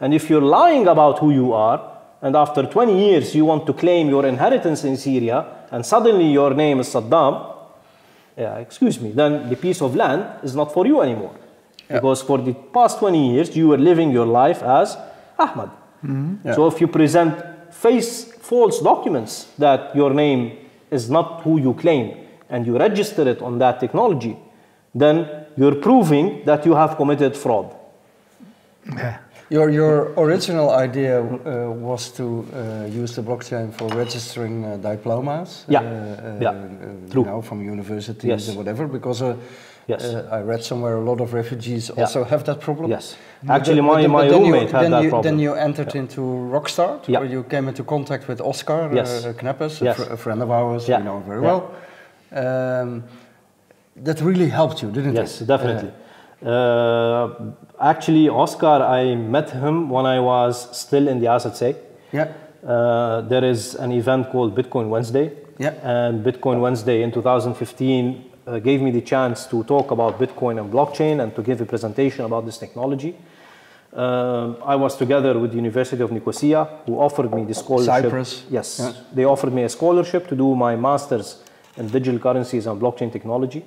And 0.00 0.12
if 0.12 0.28
you're 0.28 0.42
lying 0.42 0.88
about 0.88 1.20
who 1.20 1.30
you 1.30 1.52
are, 1.52 1.97
and 2.22 2.36
after 2.36 2.64
20 2.64 2.98
years 2.98 3.34
you 3.34 3.44
want 3.44 3.66
to 3.66 3.72
claim 3.72 4.08
your 4.08 4.26
inheritance 4.26 4.84
in 4.84 4.96
Syria, 4.96 5.46
and 5.70 5.84
suddenly 5.84 6.32
your 6.32 6.54
name 6.54 6.80
is 6.80 6.88
Saddam, 6.88 7.54
yeah, 8.36 8.56
excuse 8.58 9.00
me, 9.00 9.12
then 9.12 9.48
the 9.48 9.56
piece 9.56 9.82
of 9.82 9.96
land 9.96 10.24
is 10.42 10.54
not 10.54 10.72
for 10.72 10.86
you 10.86 11.00
anymore. 11.02 11.34
Because 11.88 12.22
for 12.22 12.38
the 12.38 12.52
past 12.52 12.98
20 12.98 13.32
years 13.34 13.56
you 13.56 13.68
were 13.68 13.78
living 13.78 14.10
your 14.10 14.26
life 14.26 14.62
as 14.62 14.96
Ahmad. 15.38 15.70
Mm-hmm. 16.04 16.46
Yeah. 16.46 16.54
So 16.54 16.66
if 16.66 16.80
you 16.80 16.86
present 16.86 17.34
face 17.72 18.32
false 18.32 18.80
documents 18.80 19.48
that 19.58 19.94
your 19.96 20.12
name 20.12 20.58
is 20.90 21.10
not 21.10 21.42
who 21.42 21.58
you 21.58 21.74
claim 21.74 22.16
and 22.50 22.66
you 22.66 22.78
register 22.78 23.28
it 23.28 23.42
on 23.42 23.58
that 23.58 23.80
technology, 23.80 24.36
then 24.94 25.46
you're 25.56 25.74
proving 25.74 26.44
that 26.44 26.64
you 26.64 26.74
have 26.74 26.96
committed 26.96 27.36
fraud. 27.36 27.74
Yeah. 28.86 29.18
Your, 29.50 29.70
your 29.70 30.12
original 30.18 30.70
idea 30.70 31.22
uh, 31.22 31.70
was 31.70 32.10
to 32.10 32.22
uh, 32.52 32.84
use 32.84 33.14
the 33.14 33.22
blockchain 33.22 33.72
for 33.72 33.88
registering 33.88 34.64
uh, 34.64 34.76
diplomas. 34.76 35.64
Yeah. 35.68 35.80
Uh, 35.80 35.84
uh, 35.84 36.38
Yeah. 36.40 36.50
uh, 36.50 37.10
True. 37.10 37.22
You 37.22 37.30
know, 37.30 37.42
from 37.42 37.62
universities 37.62 38.24
Yes. 38.28 38.48
or 38.50 38.56
whatever, 38.58 38.86
because 38.86 39.22
uh, 39.22 39.36
Yes. 39.86 40.04
uh, 40.04 40.28
I 40.30 40.40
read 40.42 40.62
somewhere 40.62 40.96
a 40.96 41.00
lot 41.00 41.20
of 41.20 41.32
refugees 41.32 41.88
also 41.90 42.24
have 42.24 42.44
that 42.44 42.60
problem. 42.60 42.90
Yes. 42.90 43.16
But 43.42 43.54
Actually, 43.54 43.76
then- 43.76 43.84
my, 43.86 44.06
my 44.06 44.28
then 44.28 44.44
you- 44.44 44.52
roommate 44.52 44.70
had 44.70 44.82
then 44.82 44.90
that 44.90 45.02
you, 45.04 45.08
problem. 45.10 45.22
Then 45.36 45.38
you 45.40 45.54
entered 45.54 45.94
into 45.94 46.20
Rockstart, 46.52 47.08
Yeah. 47.08 47.20
where 47.20 47.30
you 47.30 47.42
came 47.44 47.68
into 47.68 47.84
contact 47.84 48.28
with 48.28 48.40
Oscar 48.42 48.90
Yes. 48.94 49.24
uh, 49.24 49.32
Kneppers, 49.42 49.80
Yes. 49.80 49.98
a, 49.98 50.04
fr- 50.04 50.12
a 50.12 50.16
friend 50.16 50.42
of 50.42 50.50
ours, 50.50 50.86
Yeah. 50.88 50.98
we 50.98 51.04
know 51.04 51.22
very 51.26 51.40
Yeah. 51.42 51.46
well. 51.50 51.62
Um, 52.82 53.04
that 54.04 54.20
really 54.20 54.48
helped 54.50 54.82
you, 54.82 54.90
didn't 54.90 55.14
Yes, 55.16 55.40
it? 55.40 55.48
Yes, 55.48 55.48
definitely. 55.48 55.90
Uh, 56.44 57.52
actually, 57.80 58.28
Oscar, 58.28 58.82
I 58.82 59.14
met 59.14 59.50
him 59.50 59.90
when 59.90 60.06
I 60.06 60.20
was 60.20 60.76
still 60.76 61.08
in 61.08 61.18
the 61.20 61.26
AZC. 61.26 61.76
Yeah. 62.12 62.32
Uh, 62.66 63.22
there 63.22 63.44
is 63.44 63.74
an 63.74 63.92
event 63.92 64.30
called 64.30 64.54
Bitcoin 64.56 64.88
Wednesday. 64.88 65.32
Yeah. 65.58 65.74
And 65.82 66.24
Bitcoin 66.24 66.60
Wednesday 66.60 67.02
in 67.02 67.10
2015 67.10 68.24
uh, 68.46 68.58
gave 68.60 68.80
me 68.80 68.90
the 68.92 69.00
chance 69.00 69.46
to 69.46 69.64
talk 69.64 69.90
about 69.90 70.18
Bitcoin 70.18 70.60
and 70.60 70.72
blockchain 70.72 71.20
and 71.22 71.34
to 71.34 71.42
give 71.42 71.60
a 71.60 71.66
presentation 71.66 72.24
about 72.24 72.46
this 72.46 72.58
technology. 72.58 73.16
Um, 73.92 74.58
I 74.64 74.76
was 74.76 74.96
together 74.96 75.38
with 75.38 75.50
the 75.50 75.56
University 75.56 76.02
of 76.02 76.12
Nicosia, 76.12 76.68
who 76.86 76.98
offered 77.00 77.32
me 77.32 77.44
the 77.44 77.54
scholarship. 77.54 77.86
Cyprus. 78.04 78.44
Yes, 78.50 78.78
Yeah. 78.78 78.92
they 79.14 79.24
offered 79.24 79.52
me 79.52 79.64
a 79.64 79.68
scholarship 79.68 80.28
to 80.28 80.36
do 80.36 80.54
my 80.54 80.76
master's 80.76 81.42
in 81.76 81.88
digital 81.88 82.20
currencies 82.20 82.66
and 82.66 82.80
blockchain 82.80 83.10
technology. 83.10 83.64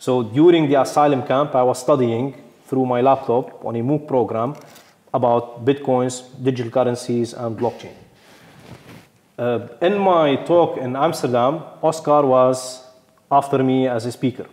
So 0.00 0.22
during 0.22 0.66
the 0.66 0.80
asylum 0.80 1.26
camp, 1.26 1.54
I 1.54 1.62
was 1.62 1.78
studying 1.78 2.34
through 2.64 2.86
my 2.86 3.02
laptop 3.02 3.62
on 3.62 3.76
a 3.76 3.82
MOOC 3.82 4.08
program 4.08 4.56
about 5.12 5.62
bitcoins, 5.62 6.22
digital 6.42 6.72
currencies, 6.72 7.34
and 7.34 7.54
blockchain. 7.54 7.92
Uh, 9.38 9.68
in 9.82 9.98
my 9.98 10.36
talk 10.36 10.78
in 10.78 10.96
Amsterdam, 10.96 11.60
Oscar 11.82 12.22
was 12.24 12.82
after 13.30 13.62
me 13.62 13.88
as 13.88 14.06
a 14.06 14.12
speaker. 14.12 14.46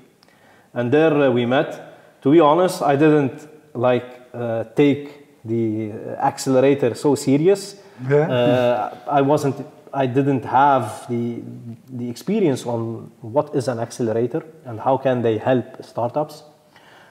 And 0.73 0.91
there 0.91 1.13
uh, 1.13 1.31
we 1.31 1.45
met. 1.45 2.21
To 2.23 2.31
be 2.31 2.41
honest, 2.41 2.81
I 2.81 2.97
didn't 2.97 3.47
like 3.73 4.19
uh, 4.33 4.65
take 4.75 5.45
the 5.45 5.93
accelerator 6.19 6.93
so 6.93 7.15
serious. 7.15 7.77
Yeah. 8.09 8.29
Uh, 8.29 8.97
I 9.07 9.21
wasn't. 9.21 9.65
I 9.93 10.05
didn't 10.05 10.45
have 10.45 11.07
the 11.09 11.41
the 11.89 12.09
experience 12.09 12.65
on 12.65 13.11
what 13.21 13.55
is 13.55 13.67
an 13.67 13.79
accelerator 13.79 14.43
and 14.65 14.79
how 14.79 14.97
can 14.97 15.21
they 15.21 15.37
help 15.37 15.83
startups. 15.83 16.43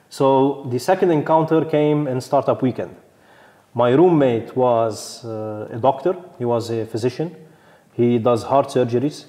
So 0.09 0.67
the 0.71 0.79
second 0.79 1.11
encounter 1.11 1.65
came 1.65 2.07
in 2.07 2.21
Startup 2.21 2.61
Weekend. 2.63 2.95
My 3.75 3.91
roommate 3.91 4.57
was 4.57 5.25
uh, 5.25 5.69
a 5.71 5.79
doctor. 5.79 6.17
He 6.39 6.45
was 6.45 6.71
a 6.71 6.87
physician. 6.87 7.35
He 7.93 8.19
does 8.19 8.43
heart 8.43 8.69
surgeries, 8.69 9.27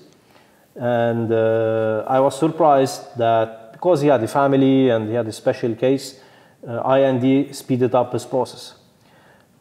and 0.76 1.32
uh, 1.32 2.06
I 2.08 2.20
was 2.20 2.38
surprised 2.38 3.18
that 3.18 3.74
because 3.74 4.02
he 4.02 4.08
had 4.08 4.24
a 4.24 4.28
family 4.28 4.90
and 4.90 5.08
he 5.08 5.16
had 5.16 5.28
a 5.28 5.32
special 5.32 5.76
case, 5.76 6.20
uh, 6.68 6.82
IND 6.96 7.56
speeded 7.56 7.94
up 7.94 8.14
his 8.14 8.26
process. 8.26 8.77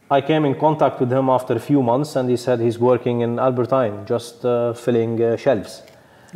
I 0.09 0.21
came 0.21 0.45
in 0.45 0.55
contact 0.55 1.01
with 1.01 1.13
him 1.13 1.29
after 1.29 1.55
a 1.55 1.59
few 1.59 1.83
months, 1.83 2.15
and 2.15 2.31
he 2.31 2.37
said 2.37 2.61
he's 2.61 2.79
working 2.79 3.23
in 3.23 3.41
Albert 3.41 3.71
Heijn, 3.71 4.07
just 4.07 4.45
uh, 4.45 4.73
filling 4.73 5.21
uh, 5.21 5.37
shelves. 5.37 5.83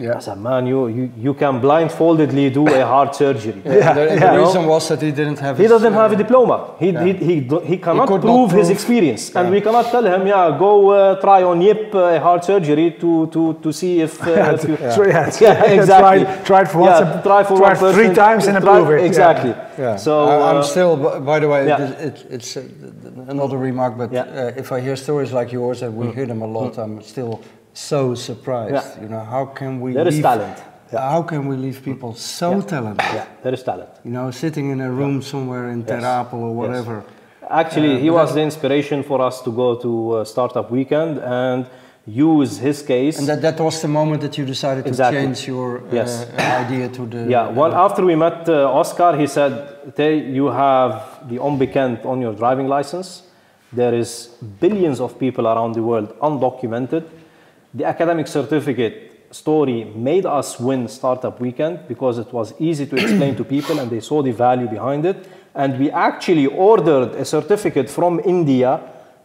Yeah. 0.00 0.16
I 0.16 0.21
said, 0.21 0.38
man, 0.38 0.66
you, 0.66 0.88
you, 0.88 1.12
you 1.16 1.35
can 1.35 1.61
blindfoldedly 1.61 2.50
do 2.52 2.66
a 2.66 2.87
heart 2.87 3.14
surgery. 3.14 3.61
Yeah, 3.64 3.92
the, 3.92 4.04
the 4.07 4.14
yeah. 4.14 4.37
reason 4.37 4.66
was 4.66 4.88
that 4.88 5.02
he 5.02 5.12
didn't 5.12 5.38
have 5.40 5.59
He 5.59 5.66
doesn't 5.66 5.92
uh, 5.92 6.00
have 6.02 6.12
a 6.12 6.16
diploma. 6.16 6.75
He, 6.78 6.90
he, 6.92 7.12
he, 7.12 7.35
he 7.71 7.76
cannot 7.76 8.09
could 8.09 8.25
not 8.25 8.33
prove, 8.33 8.50
his 8.52 8.69
prove- 8.69 8.71
experience. 8.76 9.37
And 9.37 9.50
we 9.50 9.61
cannot 9.61 9.90
tell 9.90 10.04
him, 10.04 10.26
yeah, 10.26 10.57
go 10.59 10.90
uh, 10.90 11.21
try 11.21 11.42
on 11.42 11.61
Yip 11.61 11.95
uh, 11.95 11.99
a 12.16 12.21
heart 12.21 12.45
surgery 12.45 12.92
to, 13.00 13.26
to, 13.26 13.54
to 13.62 13.73
see 13.73 14.00
if, 14.00 14.21
uh, 14.26 14.30
if 14.59 14.64
you... 14.69 14.76
So, 14.90 15.04
yeah, 15.07 15.30
Yeah, 15.40 15.64
exactly. 15.78 16.25
Try, 16.25 16.42
try 16.45 16.61
it 16.62 16.69
for 16.69 16.78
once. 16.78 17.00
Yeah, 17.00 17.23
try 17.23 17.45
for 17.45 17.59
try 17.59 17.69
one 17.75 17.95
three 17.95 18.09
person, 18.09 18.14
times 18.14 18.47
and 18.47 18.59
try- 18.59 18.78
approve 18.78 19.00
it. 19.00 19.04
Exactly. 19.04 19.50
Yeah. 19.78 19.97
So, 19.97 20.25
I, 20.25 20.35
uh, 20.35 20.54
I'm 20.54 20.62
still, 20.64 20.97
by 21.21 21.38
the 21.40 21.49
way, 21.49 21.66
yeah. 21.66 21.83
it, 21.83 22.00
it, 22.00 22.26
it's 22.30 22.57
uh, 22.57 22.62
another 23.28 23.59
remark, 23.59 23.99
but 23.99 24.12
Yeah. 24.12 24.23
uh, 24.23 24.52
if 24.57 24.73
I 24.73 24.80
hear 24.80 24.97
stories 24.97 25.33
like 25.33 25.52
yours, 25.52 25.83
and 25.83 25.95
we 25.97 26.11
hear 26.12 26.26
them 26.26 26.42
a 26.42 26.47
lot, 26.47 26.78
I'm 26.78 27.02
still 27.02 27.42
so 27.74 28.14
surprised. 28.14 28.74
Yeah. 28.74 29.02
You 29.02 29.08
know, 29.08 29.20
how 29.24 29.46
can 29.46 29.80
we 29.80 29.92
There 29.92 30.08
is 30.08 30.14
leave, 30.16 30.22
talent. 30.24 30.58
How 30.92 31.22
can 31.22 31.46
we 31.46 31.56
leave 31.56 31.82
people 31.84 32.14
so 32.14 32.60
talented? 32.62 33.06
yeah, 33.14 33.26
there 33.42 33.54
is 33.54 33.62
talent. 33.62 33.90
You 34.04 34.10
know, 34.10 34.30
sitting 34.30 34.70
in 34.70 34.80
a 34.80 34.90
room 34.90 35.22
somewhere 35.22 35.68
in 35.70 35.80
Yes. 35.80 35.88
Ter 35.88 36.00
Apel 36.00 36.34
or 36.34 36.48
Yes. 36.48 36.56
whatever. 36.56 37.04
Actually, 37.48 38.00
he 38.00 38.10
was 38.10 38.32
the 38.34 38.40
inspiration 38.42 39.02
for 39.02 39.20
us 39.20 39.40
to 39.42 39.50
go 39.50 39.74
to 39.76 39.90
uh, 40.12 40.24
Startup 40.24 40.70
Weekend 40.70 41.18
and 41.18 41.66
use 42.06 42.58
his 42.58 42.82
case. 42.82 43.18
And 43.18 43.26
that, 43.28 43.42
that 43.42 43.60
was 43.60 43.80
the 43.82 43.88
moment 43.88 44.20
that 44.22 44.36
you 44.38 44.44
decided 44.44 44.84
to 44.84 44.94
change 45.10 45.46
your 45.48 45.78
uh, 45.78 45.82
Yes. 45.92 46.26
idea 46.38 46.88
to 46.88 47.06
the. 47.06 47.26
Yeah, 47.28 47.48
well, 47.48 47.74
after 47.74 48.04
we 48.04 48.14
met 48.16 48.48
uh, 48.48 48.70
Oscar, 48.80 49.16
he 49.16 49.26
said, 49.26 49.52
you 49.98 50.46
have 50.46 51.28
the 51.28 51.38
onbekend 51.38 52.04
on 52.04 52.20
your 52.20 52.34
driving 52.34 52.68
license. 52.68 53.22
There 53.72 53.94
is 53.94 54.28
billions 54.60 55.00
of 55.00 55.18
people 55.18 55.46
around 55.46 55.72
the 55.74 55.82
world 55.82 56.08
undocumented. 56.20 57.04
The 57.74 57.84
academic 57.84 58.26
certificate 58.26 59.28
story 59.30 59.84
made 59.84 60.26
us 60.26 60.58
win 60.58 60.88
Startup 60.88 61.38
Weekend 61.40 61.86
because 61.86 62.18
it 62.18 62.32
was 62.32 62.52
easy 62.58 62.86
to 62.86 62.96
explain 62.96 63.36
to 63.36 63.44
people 63.44 63.78
and 63.78 63.88
they 63.90 64.00
saw 64.00 64.22
the 64.22 64.32
value 64.32 64.66
behind 64.68 65.06
it. 65.06 65.28
And 65.54 65.78
we 65.78 65.90
actually 65.90 66.46
ordered 66.46 67.14
a 67.14 67.24
certificate 67.24 67.88
from 67.88 68.20
India 68.24 68.80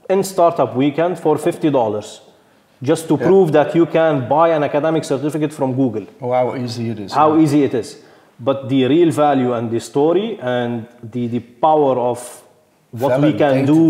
in 0.09 0.23
Startup 0.23 0.75
Weekend 0.75 1.17
for 1.19 1.37
$50 1.37 2.19
just 2.83 3.07
to 3.07 3.17
prove 3.17 3.51
that 3.53 3.73
you 3.73 3.85
can 3.87 4.27
buy 4.29 4.49
an 4.49 4.63
academic 4.63 5.03
certificate 5.05 5.51
from 5.53 5.73
Google 5.75 6.05
Oh, 6.21 6.31
how 6.31 6.55
easy 6.55 6.89
it 6.89 6.99
is. 6.99 7.13
how 7.13 7.37
easy 7.39 7.63
it 7.63 7.73
is. 7.73 8.03
But 8.39 8.69
the 8.69 8.85
real 8.85 9.11
value 9.11 9.53
and 9.53 9.71
the 9.71 9.79
story 9.79 10.37
and 10.41 10.85
the, 11.01 11.27
the 11.27 11.39
power 11.39 11.97
of 11.97 12.43
what 13.01 13.21
we 13.21 13.33
can 13.33 13.65
do 13.65 13.81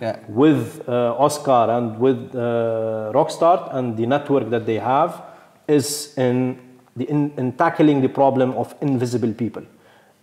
Yeah. 0.00 0.16
with 0.28 0.88
uh, 0.88 1.14
Oscar 1.26 1.64
and 1.76 1.98
with 2.00 2.20
uh, 2.34 2.40
Rockstart 3.18 3.62
and 3.76 3.96
the 3.98 4.06
network 4.06 4.48
that 4.50 4.64
they 4.64 4.78
have 4.78 5.12
is 5.68 6.14
in, 6.16 6.58
the, 6.96 7.04
in, 7.14 7.32
in 7.36 7.52
tackling 7.52 8.00
the 8.00 8.08
problem 8.08 8.50
of 8.62 8.74
invisible 8.80 9.32
people. 9.34 9.62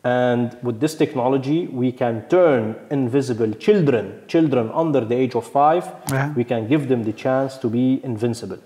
And 0.03 0.58
with 0.63 0.79
this 0.79 0.96
technology, 0.96 1.67
we 1.67 1.91
can 1.91 2.15
turn 2.27 2.75
invisible 2.89 3.51
children, 3.53 4.22
children 4.27 4.72
under 4.74 5.01
the 5.01 5.15
age 5.15 5.36
of 5.36 5.46
five, 5.46 5.86
Yeah. 6.12 6.34
we 6.34 6.44
can 6.44 6.67
give 6.67 6.88
them 6.88 7.03
the 7.03 7.13
chance 7.13 7.58
to 7.58 7.67
be 7.70 7.86
invincible 8.03 8.60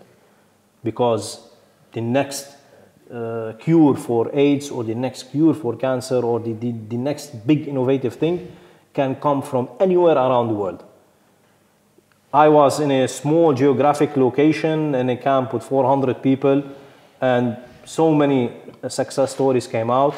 because 0.83 1.25
the 1.93 2.01
next 2.01 2.55
uh, 3.13 3.53
cure 3.59 3.95
for 3.95 4.29
AIDS 4.33 4.69
or 4.71 4.83
the 4.83 4.95
next 4.95 5.31
cure 5.31 5.53
for 5.53 5.75
cancer 5.75 6.21
or 6.23 6.39
the, 6.39 6.53
the, 6.53 6.71
the 6.89 6.97
next 6.97 7.45
big 7.45 7.67
innovative 7.67 8.15
thing 8.15 8.37
can 8.93 9.15
come 9.15 9.41
from 9.41 9.69
anywhere 9.79 10.15
around 10.15 10.47
the 10.47 10.53
world. 10.53 10.83
I 12.33 12.47
was 12.49 12.79
in 12.79 12.91
a 12.91 13.07
small 13.07 13.53
geographic 13.53 14.15
location 14.15 14.95
in 14.95 15.09
a 15.09 15.17
camp 15.17 15.53
with 15.53 15.63
400 15.63 16.21
people, 16.21 16.63
and 17.19 17.57
so 17.85 18.13
many 18.13 18.51
success 18.87 19.31
stories 19.33 19.67
came 19.67 19.89
out. 19.91 20.15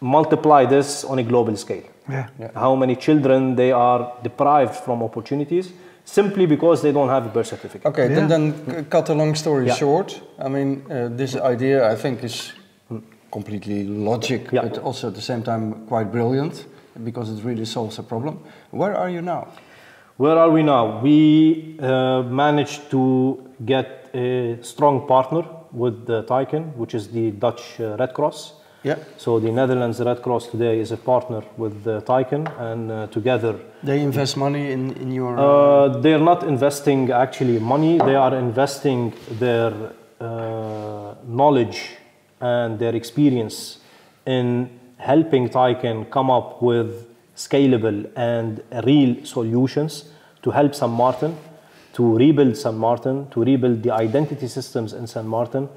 Multiply 0.00 0.66
this 0.66 1.04
on 1.04 1.18
a 1.18 1.22
global 1.22 1.56
scale. 1.56 1.82
Yeah. 2.08 2.28
How 2.54 2.74
many 2.76 2.96
children 2.96 3.56
they 3.56 3.72
are 3.72 4.12
deprived 4.22 4.74
from 4.76 5.02
opportunities 5.02 5.72
simply 6.04 6.46
because 6.46 6.82
they 6.82 6.92
don't 6.92 7.08
have 7.08 7.26
a 7.26 7.28
birth 7.28 7.46
certificate. 7.46 7.86
Okay, 7.86 8.08
Yeah. 8.08 8.26
then, 8.26 8.28
then 8.66 8.84
cut 8.90 9.08
a 9.10 9.14
long 9.14 9.34
story 9.36 9.66
Yeah. 9.66 9.74
short. 9.74 10.20
I 10.38 10.48
mean, 10.48 10.82
uh, 10.90 11.08
this 11.16 11.36
idea 11.36 11.92
I 11.92 11.94
think 11.96 12.24
is 12.24 12.52
completely 13.30 13.84
logic, 13.84 14.50
Yeah. 14.52 14.62
but 14.62 14.78
also 14.78 15.08
at 15.08 15.14
the 15.14 15.20
same 15.20 15.42
time 15.42 15.74
quite 15.88 16.10
brilliant 16.10 16.64
because 17.04 17.30
it 17.30 17.44
really 17.44 17.64
solves 17.64 17.98
a 17.98 18.02
problem. 18.02 18.38
Where 18.70 18.94
are 18.96 19.10
you 19.10 19.22
now? 19.22 19.48
Where 20.16 20.36
are 20.38 20.50
we 20.50 20.62
now? 20.62 21.00
We 21.00 21.76
uh, 21.80 22.22
managed 22.22 22.90
to 22.90 23.48
get 23.64 24.10
a 24.14 24.58
strong 24.62 25.06
partner 25.06 25.44
with 25.72 26.06
the 26.06 26.24
Tykn, 26.24 26.74
which 26.76 26.94
is 26.94 27.08
the 27.08 27.30
Dutch 27.30 27.80
uh, 27.80 27.96
Red 27.96 28.12
Cross. 28.14 28.54
Yeah, 28.82 28.96
So 29.18 29.38
the 29.38 29.50
Netherlands 29.52 30.00
Red 30.00 30.22
Cross 30.22 30.48
today 30.48 30.80
is 30.80 30.90
a 30.90 30.96
partner 30.96 31.42
with 31.58 31.84
the 31.84 32.00
Tykn, 32.00 32.48
and 32.58 32.90
uh, 32.90 33.06
together 33.08 33.54
they 33.82 34.00
invest 34.00 34.38
money 34.38 34.72
in, 34.72 34.92
in 34.96 35.12
your. 35.12 35.38
uh, 35.38 35.88
they're 36.00 36.18
not 36.18 36.42
investing 36.44 37.10
actually 37.10 37.58
money. 37.58 37.98
They 37.98 38.14
are 38.14 38.34
investing 38.34 39.12
their 39.38 39.72
uh, 40.18 41.14
knowledge 41.26 41.96
and 42.40 42.78
their 42.78 42.94
experience 42.94 43.78
in 44.26 44.79
helping 45.00 45.48
Tykn 45.48 46.10
come 46.10 46.30
up 46.30 46.62
with 46.62 47.06
scalable 47.34 48.08
and 48.16 48.62
real 48.84 49.24
solutions 49.24 50.04
to 50.42 50.50
help 50.50 50.74
San 50.74 50.90
Martin, 50.90 51.36
to 51.94 52.16
rebuild 52.16 52.56
San 52.56 52.76
Martin, 52.76 53.28
to 53.30 53.42
rebuild 53.42 53.82
the 53.82 53.92
identity 53.92 54.46
systems 54.46 54.92
in 54.92 55.06
San 55.06 55.26
Martin, 55.26 55.68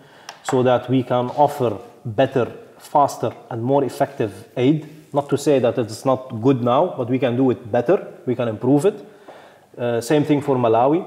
so 0.43 0.61
that 0.63 0.89
we 0.89 1.03
can 1.03 1.27
offer 1.31 1.77
better, 2.05 2.45
faster, 2.77 3.33
and 3.49 3.63
more 3.63 3.83
effective 3.83 4.49
aid. 4.57 4.87
Not 5.13 5.29
to 5.29 5.37
say 5.37 5.59
that 5.59 5.77
it's 5.77 6.05
not 6.05 6.41
good 6.41 6.61
now, 6.61 6.93
but 6.97 7.09
we 7.09 7.17
can 7.17 7.37
do 7.37 7.49
it 7.51 7.71
better, 7.71 8.05
we 8.25 8.35
can 8.35 8.47
improve 8.47 8.85
it. 8.85 9.05
Uh, 9.77 10.01
same 10.01 10.23
thing 10.23 10.41
for 10.41 10.57
Malawi. 10.57 11.01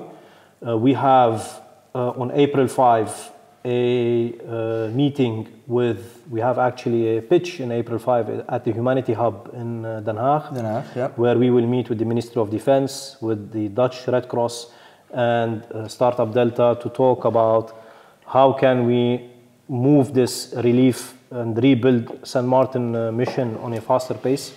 Uh, 0.66 0.76
we 0.76 0.94
have 0.94 1.62
uh, 1.94 2.10
on 2.10 2.30
April 2.32 2.66
5 2.66 3.32
a 3.66 4.32
uh, 4.48 4.90
meeting 4.92 5.48
with, 5.66 6.22
we 6.30 6.40
have 6.40 6.56
actually 6.56 7.18
a 7.18 7.22
pitch 7.22 7.58
in 7.58 7.72
April 7.72 7.98
5 7.98 8.44
at 8.48 8.64
the 8.64 8.72
Humanity 8.72 9.12
Hub 9.12 9.50
in 9.54 9.84
uh, 9.84 10.00
Den 10.00 10.14
Haag, 10.14 10.54
Den 10.54 10.64
Haag, 10.64 10.84
yeah. 10.94 11.08
where 11.16 11.36
we 11.36 11.50
will 11.50 11.66
meet 11.66 11.88
with 11.88 11.98
the 11.98 12.04
Ministry 12.04 12.40
of 12.40 12.48
Defense, 12.48 13.16
with 13.20 13.50
the 13.50 13.68
Dutch 13.68 14.06
Red 14.06 14.28
Cross, 14.28 14.70
and 15.12 15.64
uh, 15.72 15.88
Startup 15.88 16.32
Delta 16.32 16.78
to 16.80 16.88
talk 16.90 17.24
about 17.24 17.82
how 18.24 18.52
can 18.52 18.86
we 18.86 19.30
move 19.68 20.14
this 20.14 20.54
relief 20.58 21.14
and 21.32 21.60
rebuild 21.60 22.24
San 22.24 22.46
Martin 22.46 23.16
mission 23.16 23.56
on 23.56 23.72
a 23.72 23.80
faster 23.80 24.14
pace. 24.14 24.54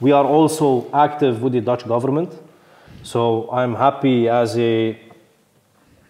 We 0.00 0.10
are 0.12 0.24
also 0.24 0.90
active 0.94 1.42
with 1.42 1.52
the 1.52 1.60
Dutch 1.60 1.86
government. 1.86 2.32
So 3.02 3.50
I'm 3.52 3.74
happy 3.74 4.28
as 4.28 4.56
a 4.56 4.98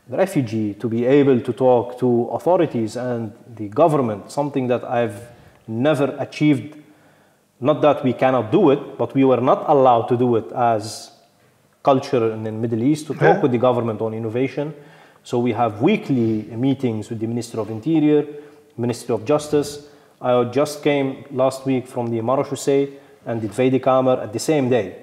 refugee 0.08 0.74
to 0.74 0.88
be 0.88 1.04
able 1.06 1.40
to 1.40 1.52
talk 1.52 1.98
to 1.98 2.24
authorities 2.32 2.96
and 2.96 3.32
the 3.56 3.68
government, 3.68 4.30
something 4.30 4.66
that 4.68 4.84
I've 4.84 5.28
never 5.68 6.16
achieved. 6.18 6.76
Not 7.60 7.80
that 7.82 8.02
we 8.02 8.12
cannot 8.12 8.50
do 8.50 8.70
it, 8.70 8.98
but 8.98 9.14
we 9.14 9.24
were 9.24 9.40
not 9.40 9.64
allowed 9.68 10.08
to 10.08 10.16
do 10.16 10.36
it 10.36 10.50
as 10.52 11.12
culture 11.84 12.32
in 12.32 12.42
the 12.42 12.52
Middle 12.52 12.82
East 12.82 13.06
to 13.06 13.14
talk 13.14 13.22
Yeah. 13.36 13.40
with 13.42 13.52
the 13.52 13.58
government 13.58 14.00
on 14.00 14.14
innovation. 14.14 14.74
So 15.24 15.38
we 15.38 15.52
have 15.52 15.80
weekly 15.82 16.44
meetings 16.56 17.08
with 17.10 17.20
the 17.20 17.26
Minister 17.28 17.60
of 17.60 17.70
Interior, 17.70 18.26
Ministry 18.76 19.14
of 19.14 19.24
Justice. 19.24 19.88
I 20.20 20.42
just 20.44 20.82
came 20.82 21.24
last 21.30 21.64
week 21.64 21.86
from 21.86 22.08
the 22.08 22.20
Marechaussee 22.20 22.88
and 23.26 23.40
the 23.40 23.48
Tweede 23.48 23.80
Kamer 23.82 24.20
at 24.22 24.32
the 24.32 24.38
same 24.40 24.68
day. 24.68 24.96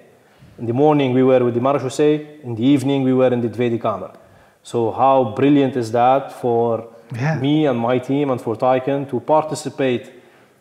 In 0.57 0.65
the 0.65 0.73
morning 0.73 1.13
we 1.13 1.23
were 1.23 1.43
with 1.43 1.53
the 1.53 1.61
Marechaussee, 1.61 2.43
in 2.43 2.55
the 2.55 2.63
evening 2.65 3.03
we 3.03 3.13
were 3.13 3.31
in 3.31 3.39
the 3.41 3.49
Tweede 3.49 3.79
Kamer. 3.81 4.11
So 4.63 4.91
how 4.91 5.33
brilliant 5.35 5.75
is 5.75 5.91
that 5.91 6.31
for 6.31 6.85
Yeah. 7.15 7.39
me 7.41 7.65
and 7.65 7.79
my 7.79 7.97
team 7.99 8.29
and 8.29 8.39
for 8.41 8.55
Tykn 8.55 9.05
to 9.09 9.19
participate 9.19 10.11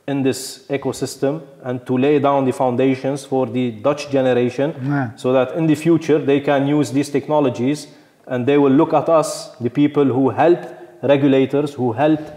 in 0.07 0.23
this 0.23 0.65
ecosystem 0.71 1.41
and 1.63 1.85
to 1.87 1.99
lay 1.99 2.19
down 2.19 2.47
the 2.47 2.53
foundations 2.53 3.27
for 3.27 3.47
the 3.47 3.71
Dutch 3.83 4.09
generation 4.11 4.73
Yeah. 4.83 5.11
so 5.17 5.33
that 5.33 5.53
in 5.57 5.67
the 5.67 5.75
future 5.75 6.19
they 6.19 6.41
can 6.41 6.67
use 6.67 6.93
these 6.93 7.11
technologies 7.11 7.89
and 8.27 8.47
they 8.47 8.57
will 8.59 8.73
look 8.73 8.93
at 8.95 9.09
us, 9.09 9.51
the 9.61 9.71
people 9.71 10.05
who 10.05 10.31
helped 10.31 10.69
regulators, 11.03 11.75
who 11.75 11.93
helped 11.93 12.33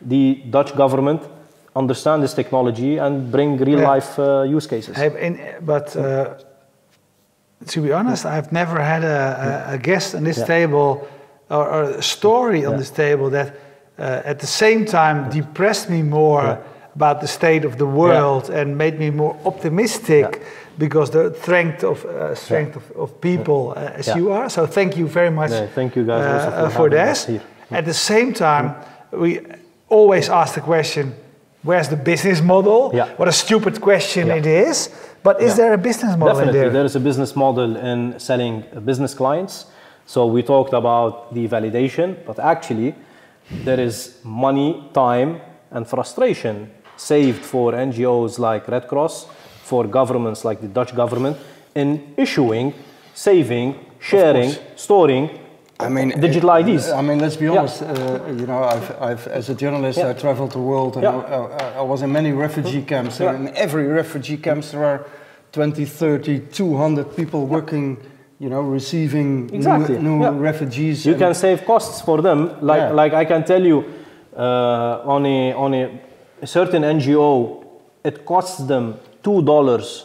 the 0.00 0.42
Dutch 0.50 0.76
government 0.76 1.22
understand 1.74 2.22
this 2.22 2.34
technology 2.34 2.98
and 2.98 3.30
bring 3.32 3.56
real 3.58 3.80
Yeah. 3.80 3.88
life 3.94 4.18
uh, 4.18 4.42
use 4.56 4.66
cases. 4.68 4.96
Hey, 4.96 5.10
in, 5.26 5.38
but 5.60 5.94
uh, 5.96 6.34
to 7.66 7.80
be 7.80 7.92
honest, 7.92 8.24
I've 8.26 8.52
never 8.52 8.80
had 8.80 9.02
a, 9.04 9.66
a, 9.70 9.74
a 9.74 9.78
guest 9.78 10.14
on 10.14 10.24
this 10.24 10.38
Yeah. 10.38 10.46
table 10.46 11.08
or, 11.50 11.66
or 11.68 11.82
a 11.98 12.02
story 12.02 12.64
on 12.66 12.72
Yeah. 12.72 12.78
this 12.78 12.90
table 12.90 13.30
that 13.30 13.54
uh, 13.98 14.20
at 14.30 14.38
the 14.38 14.46
same 14.46 14.84
time 14.84 15.30
depressed 15.30 15.88
me 15.90 16.02
more 16.02 16.42
Yeah. 16.42 16.56
about 16.94 17.20
the 17.20 17.26
state 17.26 17.64
of 17.66 17.76
the 17.76 17.86
world 17.86 18.50
and 18.50 18.76
made 18.76 18.98
me 18.98 19.10
more 19.10 19.36
optimistic 19.44 20.42
because 20.78 21.10
the 21.10 21.34
strength 21.40 21.82
of 21.84 22.04
uh, 22.04 22.34
strength 22.34 22.76
of, 22.76 22.82
of 22.96 23.20
people 23.20 23.72
uh, 23.76 23.98
as 23.98 24.06
you 24.16 24.32
are. 24.32 24.48
So 24.50 24.66
thank 24.66 24.96
you 24.96 25.06
very 25.08 25.30
much 25.30 25.50
thank 25.74 25.96
you 25.96 26.04
guys 26.04 26.24
uh, 26.24 26.68
for 26.68 26.70
for 26.76 26.90
this. 26.90 27.28
At 27.70 27.84
the 27.84 27.94
same 27.94 28.32
time, 28.32 28.74
we 29.10 29.40
always 29.88 30.28
ask 30.28 30.54
the 30.54 30.60
question, 30.60 31.14
where's 31.64 31.88
the 31.88 31.96
business 31.96 32.40
model? 32.40 32.90
Yeah. 32.94 33.08
What 33.16 33.28
a 33.28 33.32
stupid 33.32 33.80
question 33.80 34.30
it 34.30 34.46
is. 34.46 34.90
But 35.26 35.40
is 35.40 35.50
Yeah. 35.50 35.56
there 35.60 35.72
a 35.74 35.82
business 35.88 36.12
model 36.16 36.34
Definitely, 36.34 36.58
in 36.60 36.64
there? 36.66 36.72
there 36.76 36.84
is 36.90 36.94
a 36.94 37.00
business 37.00 37.34
model 37.34 37.70
in 37.90 38.14
selling 38.28 38.54
business 38.90 39.12
clients. 39.20 39.54
So 40.06 40.18
we 40.34 40.40
talked 40.52 40.72
about 40.82 41.34
the 41.34 41.48
validation, 41.48 42.08
but 42.28 42.38
actually, 42.38 42.94
there 43.64 43.80
is 43.88 43.96
money, 44.22 44.70
time, 44.92 45.30
and 45.74 45.82
frustration 45.94 46.70
saved 46.96 47.42
for 47.52 47.74
NGOs 47.74 48.38
like 48.38 48.62
Red 48.68 48.86
Cross, 48.86 49.26
for 49.64 49.82
governments 49.98 50.44
like 50.44 50.60
the 50.60 50.68
Dutch 50.78 50.94
government, 50.94 51.36
in 51.74 51.88
issuing, 52.16 52.72
saving, 53.14 53.74
sharing, 53.98 54.50
storing 54.76 55.24
I 55.78 55.88
mean, 55.88 56.08
digital 56.20 56.50
it- 56.50 56.68
IDs. 56.68 56.90
I 56.90 57.02
mean, 57.02 57.18
let's 57.18 57.36
be 57.36 57.44
Yeah. 57.46 57.58
honest. 57.58 57.82
Uh, 57.82 58.20
you 58.28 58.46
know, 58.46 58.62
I've, 58.64 58.96
I've, 59.00 59.26
as 59.28 59.48
a 59.50 59.54
journalist, 59.54 59.98
Yeah. 59.98 60.10
I 60.10 60.14
traveled 60.14 60.52
the 60.52 60.58
world, 60.60 60.94
and 60.96 61.02
Yeah. 61.02 61.16
I, 61.16 61.36
I, 61.64 61.78
I 61.78 61.82
was 61.82 62.02
in 62.02 62.10
many 62.12 62.32
refugee 62.32 62.82
camps. 62.82 63.20
Yeah. 63.20 63.34
And 63.34 63.48
in 63.48 63.56
every 63.56 63.86
refugee 63.86 64.38
camps, 64.38 64.70
there 64.70 64.84
are 64.84 65.04
20, 65.52 65.84
30, 65.84 66.38
200 66.52 67.14
people 67.16 67.46
working. 67.46 67.98
You 68.38 68.50
know, 68.50 68.60
receiving 68.60 69.48
Exactly, 69.50 69.96
new, 69.98 70.16
new 70.18 70.22
yeah. 70.24 70.30
refugees. 70.50 71.06
You 71.06 71.14
can 71.14 71.32
save 71.32 71.64
costs 71.64 72.02
for 72.02 72.20
them. 72.20 72.50
Like, 72.60 72.80
Yeah. 72.80 72.90
like 72.92 73.14
I 73.14 73.24
can 73.24 73.44
tell 73.44 73.64
you, 73.64 73.84
uh, 74.36 75.00
on, 75.06 75.24
a, 75.24 75.54
on 75.54 75.72
a, 75.72 75.88
a 76.42 76.46
certain 76.46 76.82
NGO, 76.84 77.64
it 78.04 78.26
costs 78.26 78.58
them 78.66 78.96
$2 79.24 80.04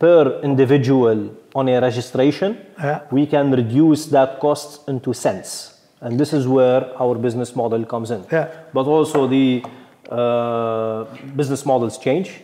per 0.00 0.40
individual 0.42 1.30
on 1.54 1.68
a 1.68 1.80
registration. 1.80 2.58
Yeah. 2.78 3.02
We 3.10 3.26
can 3.26 3.50
reduce 3.52 4.06
that 4.06 4.40
cost 4.40 4.88
into 4.88 5.14
cents. 5.14 5.78
And 6.00 6.18
this 6.18 6.32
is 6.32 6.46
where 6.46 7.00
our 7.00 7.14
business 7.14 7.54
model 7.56 7.84
comes 7.84 8.10
in. 8.10 8.26
Yeah. 8.30 8.50
But 8.72 8.86
also 8.86 9.26
the 9.26 9.64
uh, 10.10 11.04
business 11.34 11.64
models 11.64 11.96
change 11.98 12.40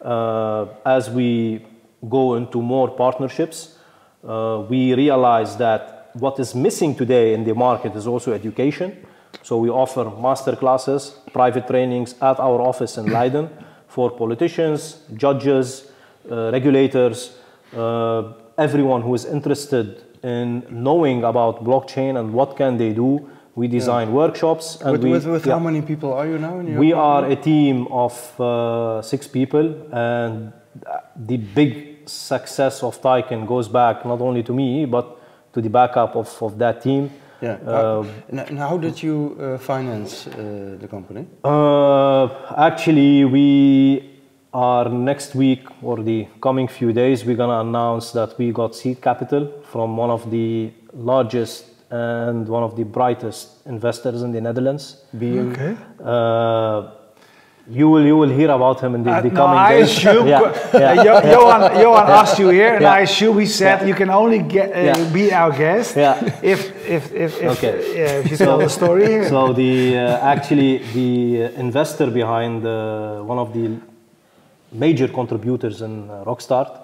uh, 0.00 0.66
as 0.84 1.10
we 1.10 1.64
go 2.08 2.34
into 2.34 2.60
more 2.60 2.90
partnerships. 2.90 3.78
Uh, 4.26 4.64
we 4.68 4.94
realize 4.94 5.56
that 5.56 6.10
what 6.14 6.38
is 6.40 6.54
missing 6.54 6.94
today 6.94 7.34
in 7.34 7.44
the 7.44 7.54
market 7.54 7.94
is 7.94 8.06
also 8.06 8.32
education. 8.32 9.06
So 9.42 9.58
we 9.58 9.68
offer 9.68 10.10
master 10.10 10.56
classes, 10.56 11.14
private 11.32 11.68
trainings 11.68 12.14
at 12.14 12.40
our 12.40 12.60
office 12.60 12.96
in 12.96 13.06
Leiden 13.06 13.50
for 13.86 14.10
politicians, 14.10 14.98
judges, 15.14 15.90
uh, 16.30 16.50
regulators, 16.50 17.36
uh, 17.76 18.32
everyone 18.58 19.02
who 19.02 19.14
is 19.14 19.24
interested 19.24 20.02
in 20.22 20.66
knowing 20.70 21.24
about 21.24 21.64
blockchain 21.64 22.18
and 22.18 22.32
what 22.32 22.56
can 22.56 22.76
they 22.76 22.92
do. 22.92 23.28
We 23.54 23.68
design 23.68 24.12
workshops 24.12 24.76
and 24.82 24.92
With, 24.92 25.04
we, 25.04 25.10
with, 25.10 25.26
with 25.26 25.46
yeah. 25.46 25.54
how 25.54 25.58
many 25.58 25.80
people 25.80 26.12
are 26.12 26.26
you 26.26 26.38
now? 26.38 26.58
In 26.58 26.66
your 26.66 26.78
We 26.78 26.92
are 26.92 27.24
a 27.24 27.36
team 27.36 27.86
of 27.90 28.12
uh, 28.38 29.00
six 29.00 29.26
people, 29.26 29.74
and 29.92 30.52
the 31.16 31.38
big 31.38 32.06
success 32.06 32.82
of 32.82 33.00
Tykn 33.00 33.46
goes 33.46 33.68
back 33.68 34.04
not 34.04 34.20
only 34.20 34.42
to 34.42 34.52
me, 34.52 34.84
but 34.84 35.18
to 35.54 35.62
the 35.62 35.70
backup 35.70 36.16
of, 36.16 36.28
of 36.42 36.58
that 36.58 36.82
team. 36.82 37.10
Yeah. 37.40 37.54
Uh, 37.66 38.04
and, 38.28 38.58
how 38.58 38.76
did 38.78 39.02
you 39.02 39.36
uh, 39.40 39.58
finance 39.58 40.26
uh, 40.26 40.76
the 40.78 40.88
company? 40.88 41.26
Uh, 41.44 42.28
actually, 42.56 43.24
we 43.24 44.15
are 44.56 44.88
next 44.88 45.34
week 45.34 45.62
or 45.82 45.96
the 46.10 46.26
coming 46.40 46.66
few 46.78 46.90
days, 46.92 47.24
we're 47.26 47.36
gonna 47.36 47.60
announce 47.68 48.06
that 48.18 48.30
we 48.38 48.46
got 48.52 48.74
seed 48.74 48.98
capital 49.08 49.42
from 49.72 49.96
one 49.96 50.10
of 50.10 50.22
the 50.30 50.70
largest 50.94 51.64
and 51.90 52.48
one 52.48 52.62
of 52.68 52.72
the 52.78 52.84
brightest 52.84 53.42
investors 53.66 54.22
in 54.22 54.30
the 54.32 54.40
Netherlands. 54.40 54.84
Being 55.18 55.52
Okay. 55.52 55.72
Uh, 56.12 56.78
you 57.78 57.86
will 57.92 58.04
you 58.10 58.16
will 58.16 58.32
hear 58.40 58.50
about 58.58 58.76
him 58.84 58.94
in 58.96 59.02
the, 59.06 59.10
Uh, 59.10 59.20
the 59.26 59.30
no, 59.30 59.40
coming 59.40 59.58
I 59.58 59.72
days. 59.72 59.90
assume, 59.90 60.26
yeah, 60.34 60.40
yeah, 60.72 60.94
Jo- 61.06 61.22
Johan, 61.34 61.62
Johan 61.84 62.06
asked 62.20 62.38
you 62.42 62.48
here, 62.60 62.72
and 62.78 62.82
Yeah. 62.82 62.98
I 62.98 63.00
assume 63.08 63.34
he 63.44 63.46
said 63.60 63.76
you 63.90 63.94
can 64.02 64.10
only 64.22 64.38
get 64.56 64.68
uh, 64.70 64.78
Yeah. 64.88 65.12
be 65.18 65.24
our 65.40 65.50
guest 65.64 65.96
Yeah. 65.96 66.14
if 66.52 66.60
if 66.96 67.02
if 67.24 67.32
if, 67.46 67.50
Okay. 67.54 67.74
yeah, 68.00 68.20
if 68.20 68.24
you 68.30 68.36
tell 68.46 68.58
the 68.66 68.68
story 68.78 69.04
here. 69.14 69.24
So 69.34 69.40
the 69.62 69.72
uh, 69.98 70.32
actually 70.34 70.72
the 70.98 71.10
uh, 71.50 71.64
investor 71.64 72.06
behind 72.20 72.56
uh, 72.64 72.72
one 73.32 73.38
of 73.44 73.48
the 73.56 73.64
major 74.72 75.08
contributors 75.08 75.82
in 75.82 76.10
uh, 76.10 76.24
Rockstart, 76.24 76.80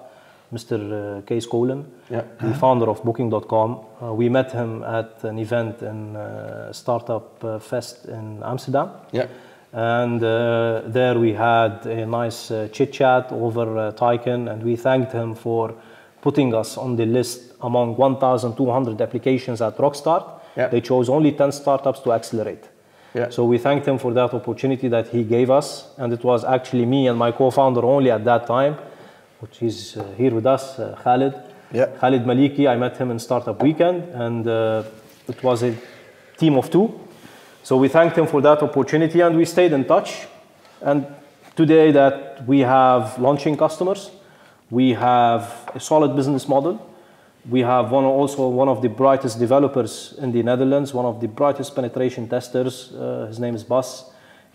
Mr. 0.53 1.17
Uh, 1.17 1.21
Kees 1.21 1.47
Kolen, 1.47 1.85
Yeah. 2.09 2.23
the 2.39 2.53
founder 2.53 2.87
of 2.89 3.03
Booking.com. 3.03 3.79
Uh, 4.01 4.13
we 4.13 4.29
met 4.29 4.51
him 4.51 4.83
at 4.83 5.23
an 5.23 5.39
event 5.39 5.81
in 5.81 6.15
uh, 6.15 6.71
Startup 6.71 7.43
uh, 7.43 7.59
Fest 7.59 8.05
in 8.05 8.41
Amsterdam. 8.43 8.89
yeah. 9.11 9.27
And 9.75 10.23
uh, 10.23 10.81
there 10.85 11.17
we 11.17 11.33
had 11.33 11.87
a 11.87 12.05
nice 12.05 12.51
uh, 12.51 12.67
chit 12.71 12.93
chat 12.93 13.31
over 13.31 13.75
uh, 13.77 13.91
Tykn, 13.93 14.47
and 14.51 14.61
we 14.61 14.75
thanked 14.75 15.11
him 15.13 15.33
for 15.33 15.73
putting 16.21 16.53
us 16.53 16.77
on 16.77 16.95
the 16.95 17.07
list 17.07 17.53
among 17.61 17.97
1,200 17.97 19.01
applications 19.01 19.61
at 19.61 19.75
Rockstart. 19.77 20.25
Yeah. 20.55 20.67
They 20.67 20.79
chose 20.81 21.09
only 21.09 21.31
10 21.31 21.51
startups 21.53 22.01
to 22.01 22.11
accelerate. 22.13 22.69
Yeah. 23.13 23.29
So 23.29 23.45
we 23.45 23.59
thanked 23.59 23.87
him 23.87 23.99
for 23.99 24.11
that 24.13 24.33
opportunity 24.33 24.87
that 24.87 25.09
he 25.09 25.23
gave 25.23 25.51
us, 25.51 25.87
and 25.97 26.11
it 26.11 26.23
was 26.23 26.43
actually 26.43 26.85
me 26.85 27.07
and 27.07 27.17
my 27.17 27.31
co-founder 27.31 27.85
only 27.85 28.09
at 28.09 28.25
that 28.25 28.47
time, 28.47 28.77
which 29.39 29.61
is 29.61 29.97
uh, 29.97 30.03
here 30.17 30.33
with 30.33 30.45
us, 30.45 30.79
uh, 30.79 30.97
Khalid. 31.03 31.33
Yeah. 31.71 31.87
Khalid 31.99 32.23
Maliki, 32.23 32.67
I 32.67 32.75
met 32.75 32.97
him 32.97 33.11
in 33.11 33.19
Startup 33.19 33.61
Weekend, 33.61 34.03
and 34.13 34.47
uh, 34.47 34.83
it 35.27 35.43
was 35.43 35.63
a 35.63 35.75
team 36.37 36.55
of 36.57 36.71
two. 36.71 36.99
So 37.63 37.77
we 37.77 37.87
thanked 37.87 38.17
him 38.17 38.27
for 38.27 38.41
that 38.41 38.63
opportunity, 38.63 39.21
and 39.21 39.37
we 39.37 39.45
stayed 39.45 39.73
in 39.73 39.85
touch. 39.85 40.27
And 40.81 41.05
today 41.55 41.91
that 41.91 42.45
we 42.47 42.59
have 42.61 43.17
launching 43.19 43.55
customers, 43.57 44.09
we 44.71 44.93
have 44.93 45.71
a 45.75 45.79
solid 45.79 46.15
business 46.15 46.47
model. 46.47 46.79
We 47.49 47.59
have 47.61 47.91
one 47.91 48.05
also 48.05 48.47
one 48.47 48.69
of 48.69 48.81
the 48.81 48.87
brightest 48.89 49.37
developers 49.37 50.13
in 50.17 50.31
the 50.31 50.41
Netherlands, 50.43 50.93
one 50.93 51.05
of 51.05 51.19
the 51.19 51.27
brightest 51.27 51.75
penetration 51.75 52.29
testers. 52.29 52.93
Uh, 52.93 53.25
his 53.27 53.37
name 53.39 53.53
is 53.55 53.63
Bas. 53.65 54.05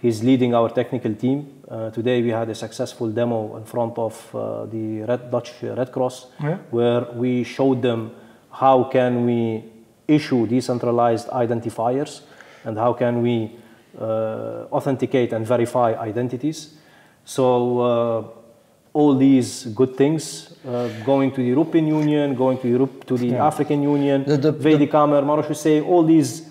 He's 0.01 0.23
leading 0.23 0.55
our 0.55 0.71
technical 0.71 1.15
team. 1.15 1.63
Uh, 1.69 1.91
today 1.91 2.23
we 2.23 2.31
had 2.31 2.49
a 2.49 2.55
successful 2.55 3.11
demo 3.11 3.57
in 3.57 3.65
front 3.65 3.99
of 3.99 4.35
uh, 4.35 4.65
the 4.67 5.03
Red 5.03 5.31
Dutch 5.31 5.53
Red 5.63 5.93
Cross, 5.93 6.29
Yeah. 6.43 6.59
where 6.71 7.03
we 7.15 7.45
showed 7.45 7.83
them 7.83 8.13
how 8.51 8.85
can 8.85 9.27
we 9.27 9.65
issue 10.07 10.47
decentralized 10.47 11.29
identifiers 11.29 12.23
and 12.65 12.79
how 12.79 12.95
can 12.95 13.21
we 13.23 13.51
uh, 14.01 14.65
authenticate 14.73 15.33
and 15.35 15.47
verify 15.47 15.93
identities. 15.95 16.75
So 17.25 17.81
uh, 17.81 18.23
all 18.93 19.15
these 19.17 19.67
good 19.75 19.97
things, 19.97 20.53
uh, 20.67 20.89
going 21.05 21.31
to 21.33 21.37
the 21.43 21.49
European 21.49 21.87
Union, 21.87 22.35
going 22.35 22.59
to 22.59 22.69
Europe, 22.69 23.05
to 23.07 23.17
the 23.17 23.35
African 23.37 23.83
Union, 23.83 24.25
The- 24.27 24.37
the- 24.37 24.53
Vedikamer, 24.53 25.23
Marushu 25.25 25.87
all 25.87 26.03
these 26.03 26.43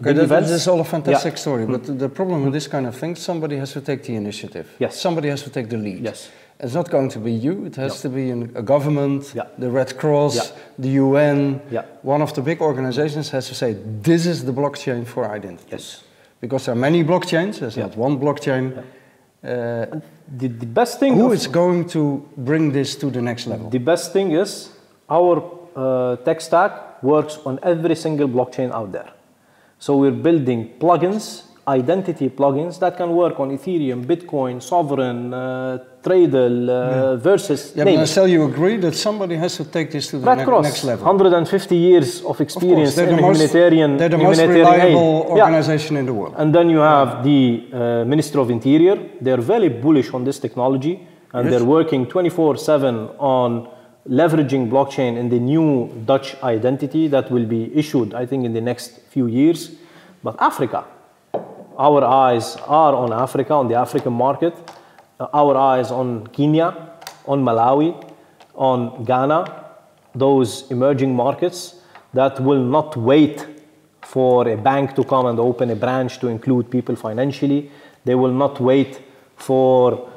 Okay, 0.00 0.12
that, 0.12 0.24
events. 0.24 0.48
this 0.50 0.62
is 0.62 0.68
all 0.68 0.80
a 0.80 0.84
fantastic 0.84 1.32
Yeah. 1.34 1.38
story, 1.40 1.66
but 1.66 1.84
the, 1.84 1.92
the 1.92 2.08
problem 2.08 2.44
with 2.44 2.52
this 2.52 2.68
kind 2.68 2.86
of 2.86 2.94
thing, 2.96 3.14
somebody 3.16 3.56
has 3.56 3.72
to 3.72 3.80
take 3.80 4.02
the 4.04 4.14
initiative. 4.14 4.66
Yes. 4.78 4.96
Somebody 5.00 5.28
has 5.30 5.42
to 5.42 5.50
take 5.50 5.68
the 5.68 5.76
lead. 5.78 6.02
Yes. 6.04 6.28
It's 6.58 6.74
not 6.74 6.90
going 6.90 7.10
to 7.10 7.18
be 7.18 7.32
you, 7.32 7.66
it 7.66 7.76
has 7.76 8.00
to 8.00 8.08
be 8.08 8.30
an, 8.30 8.50
a 8.54 8.62
government, 8.62 9.32
Yeah. 9.34 9.44
the 9.58 9.70
Red 9.70 9.96
Cross, 9.98 10.36
Yeah. 10.36 10.42
the 10.78 10.88
UN. 10.88 11.60
Yeah. 11.70 11.82
One 12.02 12.22
of 12.22 12.32
the 12.32 12.40
big 12.42 12.60
organizations 12.62 13.30
has 13.30 13.48
to 13.48 13.54
say, 13.54 13.76
this 14.02 14.24
is 14.26 14.44
the 14.44 14.52
blockchain 14.52 15.04
for 15.06 15.24
identity. 15.30 15.68
Yes. 15.72 16.02
Because 16.40 16.64
there 16.66 16.72
are 16.74 16.78
many 16.80 17.02
blockchains, 17.04 17.58
there's 17.60 17.76
Yeah. 17.76 17.86
not 17.86 17.96
one 17.96 18.18
blockchain. 18.18 18.72
Uh, 19.46 20.00
The, 20.26 20.48
the 20.48 20.66
best 20.66 20.98
thing 20.98 21.14
who 21.14 21.30
is 21.30 21.46
going 21.46 21.86
to 21.94 22.26
bring 22.36 22.72
this 22.72 22.96
to 22.96 23.10
the 23.10 23.22
next 23.22 23.46
level? 23.46 23.70
The 23.70 23.78
best 23.78 24.12
thing 24.12 24.32
is 24.32 24.70
our 25.08 25.38
uh, 25.76 26.16
tech 26.26 26.40
stack 26.40 27.00
works 27.00 27.38
on 27.46 27.60
every 27.62 27.94
single 27.94 28.26
blockchain 28.26 28.72
out 28.72 28.90
there. 28.90 29.12
So 29.78 29.96
we're 29.96 30.10
building 30.10 30.74
plugins, 30.80 31.46
identity 31.68 32.28
plugins 32.30 32.78
that 32.78 32.96
can 32.96 33.10
work 33.10 33.40
on 33.40 33.50
Ethereum, 33.50 34.04
Bitcoin, 34.06 34.60
Sovrin, 34.60 35.32
uh, 35.34 35.78
Tradle, 36.02 36.68
uh, 36.68 37.16
Versus. 37.16 37.72
yeah, 37.74 37.82
name 37.82 37.98
but 37.98 38.06
still 38.06 38.28
you 38.28 38.44
agree 38.44 38.76
that 38.76 38.94
somebody 38.94 39.34
has 39.36 39.56
to 39.56 39.64
take 39.64 39.90
this 39.90 40.08
to 40.10 40.18
the 40.18 40.34
ne- 40.34 40.44
Cross, 40.44 40.64
next 40.64 40.84
level. 40.84 41.04
150 41.04 41.74
years 41.74 42.22
of 42.22 42.40
experience 42.40 42.90
Of 42.90 42.94
course, 42.96 43.10
in 43.10 43.16
the 43.16 43.22
most, 43.22 43.36
humanitarian, 43.38 43.96
they're 43.96 44.08
the 44.10 44.18
most 44.18 44.38
humanitarian 44.40 44.80
aid. 44.80 44.94
reliable 44.94 45.24
Yeah. 45.36 45.42
organization 45.42 45.96
in 45.96 46.06
the 46.06 46.14
world. 46.14 46.34
And 46.36 46.54
then 46.54 46.70
you 46.70 46.78
have 46.78 47.24
the 47.24 47.64
uh, 47.72 48.04
Minister 48.04 48.38
of 48.38 48.48
Interior. 48.50 48.96
They're 49.20 49.40
very 49.56 49.68
bullish 49.68 50.14
on 50.14 50.22
this 50.24 50.38
technology 50.38 51.04
and 51.32 51.44
Yes. 51.46 51.50
they're 51.52 51.64
working 51.68 52.06
24 52.06 52.56
7 52.58 53.08
on 53.18 53.66
leveraging 54.08 54.70
blockchain 54.70 55.16
in 55.16 55.28
the 55.30 55.40
new 55.40 55.90
Dutch 56.06 56.36
identity 56.44 57.08
that 57.08 57.28
will 57.32 57.44
be 57.44 57.72
issued, 57.74 58.14
I 58.14 58.24
think, 58.24 58.44
in 58.44 58.52
the 58.52 58.60
next 58.60 59.00
few 59.10 59.26
years. 59.26 59.72
But 60.22 60.36
Africa, 60.38 60.84
our 61.78 62.04
eyes 62.04 62.56
are 62.66 62.94
on 62.94 63.12
Africa, 63.12 63.54
on 63.54 63.68
the 63.68 63.74
African 63.74 64.12
market, 64.12 64.54
uh, 65.20 65.26
our 65.32 65.56
eyes 65.56 65.90
on 65.90 66.26
Kenya, 66.28 66.92
on 67.26 67.42
Malawi, 67.42 67.94
on 68.54 69.04
Ghana, 69.04 69.64
those 70.14 70.70
emerging 70.70 71.14
markets 71.14 71.76
that 72.14 72.40
will 72.40 72.62
not 72.62 72.96
wait 72.96 73.46
for 74.00 74.48
a 74.48 74.56
bank 74.56 74.94
to 74.94 75.04
come 75.04 75.26
and 75.26 75.38
open 75.38 75.70
a 75.70 75.76
branch 75.76 76.18
to 76.20 76.28
include 76.28 76.70
people 76.70 76.96
financially. 76.96 77.70
They 78.04 78.14
will 78.14 78.32
not 78.32 78.60
wait 78.60 79.02
for 79.36 80.10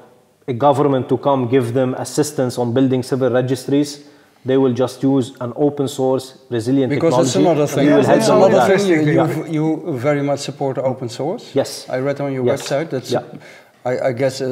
a 0.48 0.54
government 0.54 1.10
to 1.10 1.18
come 1.18 1.48
give 1.48 1.74
them 1.74 1.94
assistance 1.96 2.58
on 2.58 2.74
building 2.74 3.04
civil 3.04 3.30
registries. 3.30 4.08
They 4.46 4.58
will 4.58 4.74
just 4.74 5.04
use 5.04 5.34
an 5.42 5.52
open 5.56 5.88
source, 5.88 6.38
resilient 6.50 6.90
Because 6.90 7.16
that's 7.18 7.34
technology. 7.34 7.60
another 7.60 7.68
thing. 7.68 7.88
we 7.88 7.94
Yes, 7.94 8.08
That's 8.08 8.30
another 8.30 8.78
thing. 8.78 8.88
You, 8.88 9.14
Yeah. 9.14 9.46
you, 9.48 9.86
you 9.86 9.98
very 9.98 10.22
much 10.22 10.40
support 10.40 10.78
open 10.78 11.10
source. 11.10 11.52
Yes. 11.54 11.86
I 11.90 11.98
read 12.00 12.22
on 12.22 12.32
your 12.34 12.46
Yes. 12.46 12.62
website. 12.62 12.90
That's, 12.90 13.12
Yeah. 13.12 13.24
I, 13.86 14.00
I 14.10 14.12
guess, 14.14 14.42
a, 14.42 14.50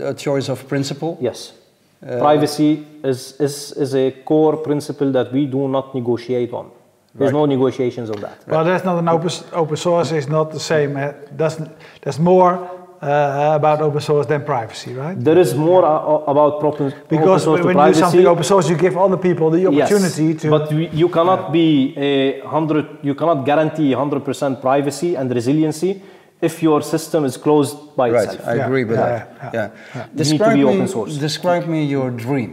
a, 0.00 0.10
a 0.10 0.14
choice 0.14 0.48
of 0.48 0.66
principle. 0.68 1.16
Yes. 1.20 1.52
Privacy 2.00 2.84
is, 3.04 3.34
is, 3.40 3.72
is 3.76 3.94
a 3.94 4.10
core 4.24 4.56
principle 4.56 5.12
that 5.12 5.32
we 5.32 5.46
do 5.46 5.68
not 5.68 5.94
negotiate 5.94 6.52
on. 6.52 6.70
There's 7.14 7.32
no 7.32 7.44
negotiations 7.46 8.10
on 8.10 8.20
that. 8.22 8.42
Well, 8.48 8.64
that's 8.64 8.84
not 8.84 8.98
an 8.98 9.08
open 9.08 9.30
open 9.52 9.76
source. 9.76 10.10
Is 10.12 10.28
not 10.28 10.50
the 10.50 10.58
same. 10.58 10.96
Uh, 10.96 11.12
doesn't 11.36 11.70
there's 12.00 12.18
more 12.18 12.68
uh, 13.02 13.52
about 13.56 13.80
open 13.82 14.00
source 14.00 14.26
than 14.26 14.44
privacy, 14.44 14.94
right? 14.94 15.18
There 15.18 15.38
is 15.38 15.54
more 15.54 15.84
uh, 15.84 16.30
about 16.32 16.60
proper, 16.60 16.90
Because 17.08 17.26
open 17.28 17.40
source 17.40 17.60
to 17.60 17.66
when 17.66 17.76
you 17.88 17.92
do 17.94 17.98
something 17.98 18.26
open 18.26 18.44
source, 18.44 18.68
you 18.70 18.76
give 18.76 18.96
other 18.96 19.16
people 19.16 19.50
the 19.50 19.58
Yes, 19.60 19.90
opportunity 19.92 20.34
to. 20.40 20.50
But 20.50 20.72
we, 20.72 20.88
you 20.88 21.08
cannot 21.08 21.52
be 21.52 21.94
a 21.96 22.40
hundred. 22.46 22.86
You 23.02 23.14
cannot 23.14 23.44
guarantee 23.44 23.92
hundred 23.92 24.24
percent 24.24 24.60
privacy 24.60 25.16
and 25.16 25.30
resiliency 25.34 26.00
if 26.40 26.62
your 26.62 26.80
system 26.82 27.24
is 27.24 27.36
closed 27.36 27.76
by 27.96 28.10
Right, 28.10 28.24
itself. 28.28 28.48
I 28.48 28.54
Yeah, 28.56 28.66
agree 28.66 28.84
with 28.84 28.98
yeah, 28.98 29.06
that. 29.42 29.54
yeah, 29.54 29.70
Yeah. 29.94 30.02
need 30.04 30.10
to 30.10 30.16
Describe, 30.24 30.54
be 30.54 30.64
me, 30.64 30.74
open 30.74 30.88
source. 30.88 31.16
describe 31.18 31.66
me 31.66 31.84
your 31.84 32.10
dream. 32.10 32.50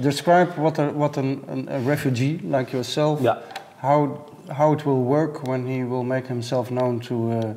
Describe 0.00 0.48
what, 0.56 0.78
a, 0.78 0.86
what 0.88 1.16
an, 1.16 1.44
an, 1.48 1.68
a 1.68 1.78
refugee 1.80 2.40
like 2.44 2.72
yourself, 2.72 3.20
Yeah. 3.20 3.38
how, 3.78 4.24
how 4.58 4.72
it 4.72 4.84
will 4.86 5.02
work 5.02 5.46
when 5.46 5.66
he 5.66 5.84
will 5.84 6.04
make 6.04 6.26
himself 6.26 6.70
known 6.70 7.00
to 7.00 7.14
a, 7.32 7.54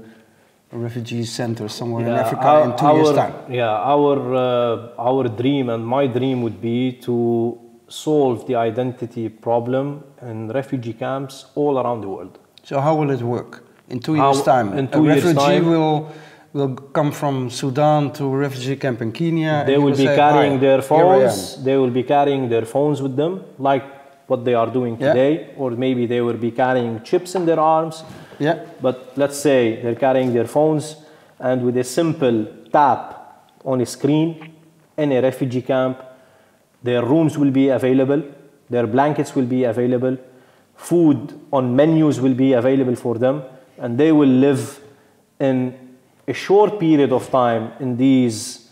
a 0.73 0.77
refugee 0.77 1.23
center 1.23 1.67
somewhere 1.69 2.05
in 2.07 2.13
Africa 2.13 2.47
our- 2.47 2.63
in 2.65 2.71
two 2.75 2.85
our, 2.85 2.95
years' 2.97 3.15
time. 3.21 3.33
Yeah, 3.49 3.93
our 3.95 4.15
uh, 4.45 5.07
our 5.09 5.23
dream 5.41 5.69
and 5.69 5.85
my 5.97 6.07
dream 6.07 6.37
would 6.45 6.59
be 6.61 6.79
to 7.07 7.15
solve 7.87 8.37
the 8.47 8.55
identity 8.55 9.29
problem 9.29 10.03
in 10.31 10.37
refugee 10.59 10.93
camps 10.93 11.45
all 11.55 11.77
around 11.81 12.01
the 12.01 12.09
world. 12.15 12.33
So 12.63 12.79
how 12.79 12.93
will 12.99 13.11
it 13.17 13.21
work 13.21 13.63
in 13.89 13.99
two 13.99 14.15
How- 14.15 14.31
years' 14.31 14.43
time? 14.43 14.67
in 14.79 14.85
a 14.91 15.01
years' 15.01 15.23
refugee 15.23 15.59
time- 15.59 15.69
will 15.73 15.95
will 16.57 16.73
come 16.97 17.11
from 17.11 17.35
Sudan 17.49 18.11
to 18.17 18.23
a 18.25 18.37
refugee 18.47 18.75
camp 18.83 19.01
in 19.01 19.11
Kenya. 19.11 19.53
They 19.65 19.73
he 19.77 19.83
will 19.85 19.97
be 20.05 20.07
say, 20.09 20.15
carrying 20.23 20.55
their 20.65 20.81
here 20.81 21.05
I 21.05 21.15
am." 21.15 21.29
phones. 21.29 21.63
They 21.67 21.75
will 21.81 21.93
be 22.01 22.03
carrying 22.15 22.43
their 22.53 22.65
phones 22.73 22.97
with 23.05 23.15
them, 23.21 23.33
like 23.69 23.85
what 24.27 24.39
they 24.47 24.53
are 24.61 24.69
doing 24.79 24.93
Yeah. 24.99 25.07
today, 25.13 25.33
or 25.57 25.69
maybe 25.85 26.03
they 26.13 26.21
will 26.27 26.39
be 26.47 26.51
carrying 26.63 26.93
chips 27.09 27.31
in 27.37 27.45
their 27.49 27.59
arms. 27.59 27.95
Yeah. 28.43 28.65
But 28.81 29.13
let's 29.15 29.37
say 29.39 29.81
they're 29.81 29.95
carrying 29.95 30.33
their 30.33 30.47
phones, 30.47 30.97
and 31.39 31.63
with 31.63 31.77
a 31.77 31.83
simple 31.83 32.45
tap 32.71 33.51
on 33.63 33.79
a 33.79 33.85
screen 33.85 34.53
in 34.97 35.11
a 35.13 35.21
refugee 35.21 35.61
camp, 35.61 36.03
their 36.81 37.05
rooms 37.05 37.37
will 37.37 37.51
be 37.51 37.69
available, 37.69 38.21
their 38.69 38.85
blankets 38.85 39.33
will 39.33 39.45
be 39.45 39.63
available, 39.63 40.17
food 40.75 41.33
on 41.51 41.73
menus 41.73 42.19
will 42.19 42.33
be 42.33 42.51
available 42.51 42.95
for 42.95 43.17
them, 43.17 43.43
and 43.77 43.97
they 43.97 44.11
will 44.11 44.35
live 44.47 44.81
in 45.39 45.57
a 46.27 46.33
short 46.33 46.79
period 46.79 47.13
of 47.13 47.29
time 47.29 47.71
in 47.79 47.95
these, 47.95 48.69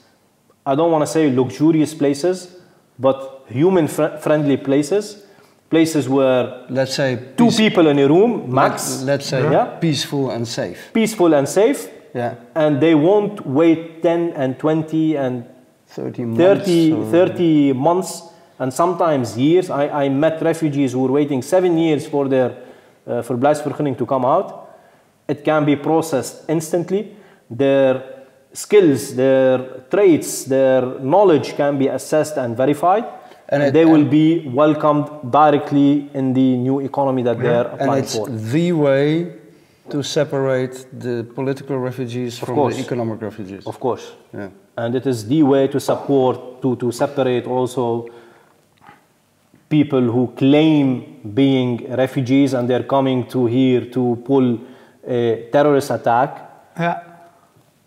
I 0.66 0.76
don't 0.76 0.92
want 0.92 1.04
to 1.04 1.08
say 1.08 1.32
luxurious 1.32 1.94
places, 1.94 2.58
but 3.00 3.46
human 3.48 3.88
fr- 3.88 4.18
friendly 4.20 4.58
places, 4.58 5.26
places 5.72 6.08
where 6.08 6.66
Let's 6.70 6.94
say 6.94 7.18
two 7.38 7.50
people 7.50 7.88
in 7.88 7.98
a 8.00 8.08
room, 8.08 8.54
max, 8.54 9.02
Let's 9.04 9.26
say 9.26 9.42
Yeah. 9.42 9.66
peaceful 9.80 10.30
and 10.30 10.46
safe. 10.48 10.78
peaceful 10.94 11.34
and 11.34 11.48
safe, 11.48 11.90
Yeah. 12.14 12.34
and 12.54 12.80
they 12.82 12.94
won't 12.94 13.46
wait 13.48 14.02
10 14.04 14.34
and 14.36 14.60
20 14.60 15.16
and 15.18 15.46
30 15.88 16.26
months. 16.26 16.38
30, 16.44 16.94
or- 16.94 17.06
30 17.12 17.74
months 17.74 18.24
and 18.60 18.72
sometimes 18.74 19.38
years. 19.38 19.70
I, 19.70 20.06
I 20.06 20.10
met 20.10 20.42
refugees 20.42 20.92
who 20.94 21.00
were 21.06 21.12
waiting 21.20 21.42
seven 21.42 21.78
years 21.78 22.06
for 22.06 22.28
their 22.28 22.52
uh, 23.08 23.22
verblijfsvergunning 23.24 23.98
to 23.98 24.06
come 24.06 24.26
out. 24.26 24.48
It 25.28 25.44
can 25.44 25.66
be 25.66 25.76
processed 25.76 26.44
instantly. 26.50 27.16
Their 27.50 28.04
skills, 28.54 29.16
their 29.16 29.58
traits, 29.90 30.44
their 30.46 30.82
knowledge 31.00 31.56
can 31.56 31.78
be 31.78 31.88
assessed 31.88 32.38
and 32.38 32.56
verified. 32.58 33.06
And 33.52 33.62
And, 33.64 33.70
it- 33.70 33.74
they 33.74 33.86
will 33.86 34.02
and- 34.02 34.10
be 34.10 34.48
welcomed 34.54 35.08
directly 35.30 36.10
in 36.14 36.34
the 36.34 36.58
new 36.58 36.80
economy 36.80 37.22
that 37.24 37.38
they're 37.40 37.68
And 37.80 37.90
it's 38.00 38.16
for. 38.18 38.28
the 38.30 38.72
way 38.72 39.28
to 39.90 40.02
separate 40.04 40.86
the 40.98 41.26
political 41.36 41.78
refugees 41.78 42.40
from 42.40 42.56
course. 42.56 42.76
the 42.78 42.82
economic 42.84 43.22
refugees. 43.22 43.68
Of 43.68 43.78
course. 43.80 44.14
Yeah. 44.34 44.50
And 44.78 44.96
it 44.96 45.06
is 45.06 45.28
the 45.28 45.44
way 45.44 45.68
to 45.68 45.80
support, 45.80 46.62
to, 46.62 46.76
to 46.78 46.92
separate 46.92 47.46
also 47.46 48.06
people 49.70 50.02
who 50.02 50.28
claim 50.36 51.20
being 51.34 51.86
refugees 51.96 52.54
and 52.54 52.70
they're 52.70 52.84
coming 52.88 53.26
to 53.28 53.46
here 53.48 53.82
to 53.92 54.18
pull 54.26 54.60
a 55.08 55.50
terrorist 55.52 55.92
attack, 55.92 56.32
Ja. 56.80 56.96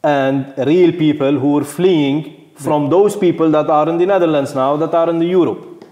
and 0.03 0.53
real 0.59 0.93
people 0.93 1.33
who 1.39 1.59
are 1.59 1.65
fleeing 1.65 2.44
from 2.55 2.91
those 2.91 3.17
people 3.17 3.51
that 3.51 3.69
are 3.69 3.89
in 3.89 3.99
the 3.99 4.07
Netherlands 4.07 4.55
now, 4.55 4.77
that 4.77 4.95
are 4.95 5.11
in 5.11 5.19
the 5.19 5.27
Europe. 5.27 5.85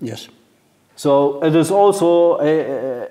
Yes. 0.00 0.28
So 0.96 1.42
it 1.42 1.54
is 1.54 1.70
also 1.70 2.38
a, 2.40 2.60
a, 2.60 3.08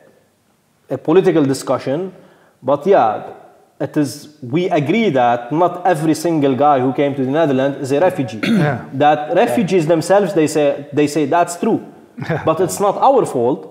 a 0.92 0.98
political 0.98 1.44
discussion, 1.44 2.14
but 2.62 2.86
yeah, 2.86 3.34
it 3.80 3.98
is. 3.98 4.38
We 4.42 4.70
agree 4.70 5.10
that 5.10 5.52
not 5.52 5.86
every 5.86 6.14
single 6.14 6.56
guy 6.56 6.80
who 6.80 6.94
came 6.94 7.16
to 7.16 7.26
the 7.26 7.32
Netherlands 7.32 7.80
is 7.80 7.92
a 7.92 8.00
refugee. 8.00 8.42
Yeah. 8.48 8.86
That 8.94 9.36
refugees 9.36 9.88
themselves, 9.88 10.34
they 10.34 10.48
say, 10.48 10.88
they 10.94 11.08
say 11.08 11.26
that's 11.26 11.58
true, 11.60 11.80
but 12.46 12.60
it's 12.60 12.80
not 12.80 12.98
our 12.98 13.26
fault. 13.26 13.68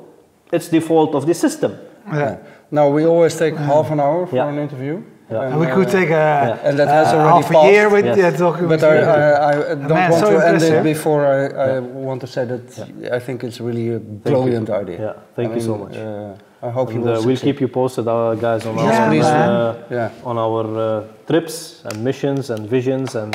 It's 0.52 0.68
the 0.68 0.80
fault 0.80 1.14
of 1.14 1.26
the 1.26 1.34
system. 1.34 1.78
Ja. 2.12 2.36
Now 2.70 2.88
we 2.88 3.04
always 3.04 3.36
take 3.36 3.54
mm. 3.54 3.58
half 3.58 3.90
an 3.90 4.00
hour 4.00 4.26
for 4.26 4.36
Yeah. 4.36 4.48
an 4.48 4.58
interview. 4.58 5.02
Yeah. 5.30 5.42
And, 5.42 5.52
And 5.52 5.60
we 5.60 5.66
uh, 5.66 5.74
could 5.76 5.88
take 5.98 6.10
a, 6.10 6.58
And 6.66 6.78
that 6.80 6.88
has 6.88 7.12
a 7.12 7.16
already 7.18 7.42
half 7.46 7.50
a 7.64 7.70
year 7.72 7.88
with 7.94 8.04
Yes. 8.04 8.16
yeah, 8.18 8.30
talking 8.30 8.66
But 8.72 8.80
with 8.80 8.84
I. 8.84 8.96
I, 8.96 9.52
I 9.52 9.74
don't 9.74 9.88
Man, 9.88 10.10
want 10.10 10.24
so 10.24 10.30
to 10.38 10.46
end 10.48 10.62
it 10.62 10.82
before 10.82 11.22
I, 11.36 11.40
I 11.76 11.78
want 12.08 12.20
to 12.24 12.26
say 12.34 12.44
that 12.52 12.66
I 13.12 13.18
think 13.26 13.44
it's 13.44 13.60
really 13.60 13.86
a 13.94 14.00
brilliant 14.00 14.68
idea. 14.82 14.98
Yeah, 15.06 15.12
thank 15.36 15.52
I 15.52 15.54
you 15.56 15.60
so 15.70 15.74
much. 15.82 15.96
Uh, 15.96 16.34
I 16.68 16.70
hope 16.76 16.92
you 16.92 17.00
will 17.00 17.16
uh, 17.16 17.26
we'll 17.26 17.36
keep 17.48 17.58
you 17.60 17.68
posted, 17.68 18.06
uh, 18.06 18.34
guys, 18.34 18.66
on 18.66 18.74
Yes, 18.76 19.24
our 19.24 19.70
uh. 19.70 19.96
Yeah. 19.98 20.10
on 20.30 20.36
our 20.46 20.64
uh, 20.78 21.04
trips 21.26 21.56
and 21.86 22.04
missions 22.04 22.50
and 22.50 22.68
visions 22.68 23.14
and 23.14 23.30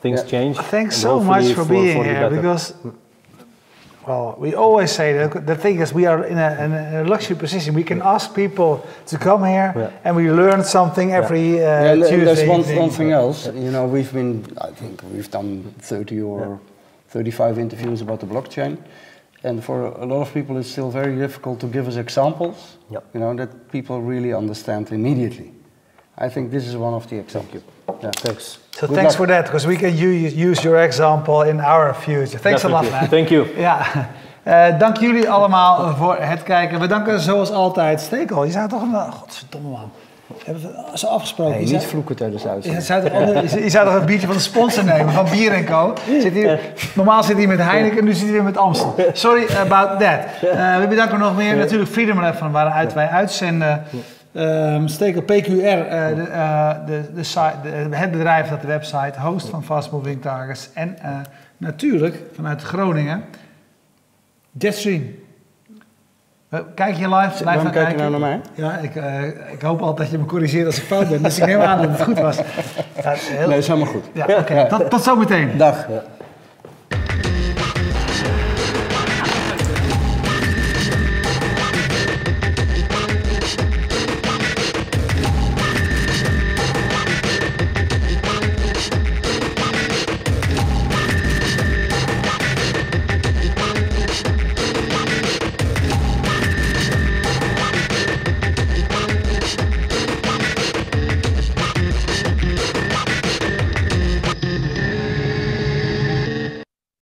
things 0.00 0.20
Yeah. 0.22 0.30
change. 0.34 0.56
Thanks 0.76 0.94
and 0.96 1.02
so 1.08 1.20
much 1.20 1.44
hopefully 1.44 1.54
for 1.54 1.64
being 1.76 1.98
the 1.98 2.04
here 2.08 2.20
better. 2.22 2.36
because, 2.36 2.64
well, 4.06 4.36
we 4.38 4.54
always 4.54 4.92
say 4.92 5.12
that 5.14 5.46
the 5.46 5.56
thing 5.56 5.80
is 5.80 5.92
we 5.92 6.06
are 6.06 6.24
in 6.24 6.38
a, 6.38 6.64
in 6.64 6.72
a 6.72 7.04
luxury 7.04 7.36
position. 7.36 7.74
We 7.74 7.82
can 7.84 8.00
ask 8.02 8.34
people 8.34 8.86
to 9.06 9.18
come 9.18 9.44
here 9.44 9.72
Yeah. 9.76 9.90
and 10.04 10.16
we 10.16 10.30
learn 10.30 10.62
something 10.64 11.12
every 11.12 11.60
uh, 11.60 11.94
Yeah, 11.94 11.94
Tuesday. 11.94 12.24
there's 12.24 12.48
one, 12.48 12.76
one 12.76 12.90
thing 12.90 13.10
else. 13.12 13.46
You 13.46 13.70
know, 13.70 13.84
we've 13.86 14.12
been, 14.12 14.44
I 14.60 14.70
think 14.70 15.02
we've 15.12 15.30
done 15.30 15.74
30 15.80 16.20
or 16.22 16.60
35 17.08 17.58
interviews 17.58 18.00
about 18.00 18.20
the 18.20 18.26
blockchain. 18.26 18.78
And 19.44 19.62
for 19.62 19.86
a 19.86 20.04
lot 20.06 20.22
of 20.22 20.32
people, 20.34 20.56
it's 20.56 20.70
still 20.70 20.90
very 20.90 21.16
difficult 21.16 21.60
to 21.60 21.66
give 21.66 21.86
us 21.88 21.96
examples, 21.96 22.76
Yep. 22.90 23.04
you 23.14 23.20
know, 23.20 23.34
that 23.34 23.70
people 23.70 24.00
really 24.00 24.32
understand 24.32 24.90
immediately. 24.92 25.52
I 26.24 26.28
think 26.28 26.50
this 26.50 26.66
is 26.66 26.74
one 26.74 26.94
of 26.94 27.06
the 27.06 27.16
examples. 27.18 27.62
Yeah. 28.00 28.10
Thanks. 28.10 28.58
So 28.70 28.86
Good 28.86 28.96
thanks 28.96 29.16
luck. 29.18 29.26
for 29.26 29.26
that 29.26 29.44
because 29.44 29.66
we 29.66 29.76
can 29.76 29.94
use, 29.96 30.34
use 30.34 30.62
your 30.62 30.78
example 30.82 31.48
in 31.48 31.60
our 31.60 31.94
future. 31.94 32.38
Thanks 32.38 32.64
a 32.64 32.68
lot, 32.68 32.90
man. 32.90 33.08
Thank 33.08 33.28
you. 33.28 33.46
Ja, 33.56 33.78
Eh, 34.42 34.78
dank 34.78 34.96
jullie 34.96 35.30
allemaal 35.30 35.94
voor 35.96 36.16
het 36.20 36.42
kijken. 36.42 36.80
We 36.80 36.86
danken 36.86 37.20
zoals 37.20 37.50
altijd 37.50 38.00
Stekel. 38.00 38.44
Je 38.44 38.50
zou 38.50 38.68
toch 38.68 38.82
een... 38.82 38.94
Godverdomme 39.12 39.68
man. 39.68 39.90
Hebben 40.44 40.62
we 40.62 40.98
zo 40.98 41.06
afgesproken? 41.06 41.54
Je 41.54 41.60
niet 41.60 41.68
zou- 41.68 41.82
vloeken 41.82 42.16
tijdens 42.16 42.42
de 42.42 42.48
Je 42.48 42.54
uitzending. 42.54 42.84
zou, 42.84 43.02
toch 43.02 43.12
ander- 43.12 43.62
je- 43.62 43.70
zou 43.70 43.86
toch 43.86 43.94
een 43.94 44.04
biertje 44.06 44.26
van 44.26 44.36
de 44.36 44.42
sponsor 44.42 44.84
nemen, 44.84 45.12
van 45.12 45.26
Bier 45.30 45.64
Co. 45.64 45.92
Zit 46.20 46.32
hier, 46.32 46.60
normaal 46.94 47.22
zit 47.22 47.36
hij 47.36 47.46
met 47.46 47.58
Heineken, 47.58 48.04
nu 48.04 48.12
zit 48.12 48.22
hij 48.22 48.32
weer 48.32 48.42
met 48.42 48.56
Amstel. 48.56 48.94
Sorry 49.12 49.46
about 49.60 49.88
that. 50.00 50.50
Eh, 50.52 50.78
we 50.78 50.86
bedanken 50.88 51.18
nog 51.18 51.36
meer 51.36 51.56
natuurlijk 51.56 51.90
Freedom 51.90 52.20
Lab 52.20 52.36
van 52.36 52.50
waaruit 52.52 52.92
wij 52.92 53.08
uitzenden. 53.08 53.82
Ehm 54.36 54.86
Stekel 54.86 55.22
PQR, 55.22 55.30
eh, 55.32 56.14
de, 56.16 56.22
eh, 56.32 56.70
de, 56.86 57.00
de, 57.14 57.22
site- 57.22 57.56
de- 57.62 57.96
het 57.96 58.10
bedrijf 58.10 58.48
dat 58.48 58.60
de 58.60 58.66
website 58.66 59.20
host 59.20 59.48
van 59.48 59.64
Fast 59.64 59.90
Moving 59.90 60.22
Targets. 60.22 60.70
En 60.74 60.98
eh, 61.02 61.10
natuurlijk 61.56 62.22
vanuit 62.34 62.62
Groningen, 62.62 63.24
Jetstream. 64.58 65.02
Kijk 66.74 66.96
je 66.96 67.08
live? 67.14 67.44
Waarom 67.44 67.62
kijk 67.70 67.74
je 67.74 67.94
kijken. 67.94 67.96
nou 67.98 68.10
naar 68.10 68.20
mij? 68.20 68.40
Ja, 68.54 68.78
ik, 68.78 68.94
ik 69.52 69.60
hoop 69.62 69.80
altijd 69.80 69.96
dat 69.98 70.10
je 70.10 70.18
me 70.18 70.24
corrigeert 70.24 70.66
als 70.66 70.76
ik 70.76 70.82
fout 70.82 71.08
ben. 71.08 71.22
Dus 71.22 71.38
ik 71.38 71.46
neem 71.46 71.60
aan 71.60 71.78
dat 71.82 71.90
het 71.90 72.02
goed 72.02 72.18
was. 72.18 72.36
Ja, 73.02 73.12
heel, 73.16 73.48
Nee, 73.48 73.58
is 73.58 73.66
helemaal 73.68 73.88
goed. 73.92 74.04
ja, 74.12 74.26
oké. 74.38 74.66
Tot, 74.68 74.90
tot 74.90 75.02
zometeen. 75.02 75.56
Dag. 75.56 75.86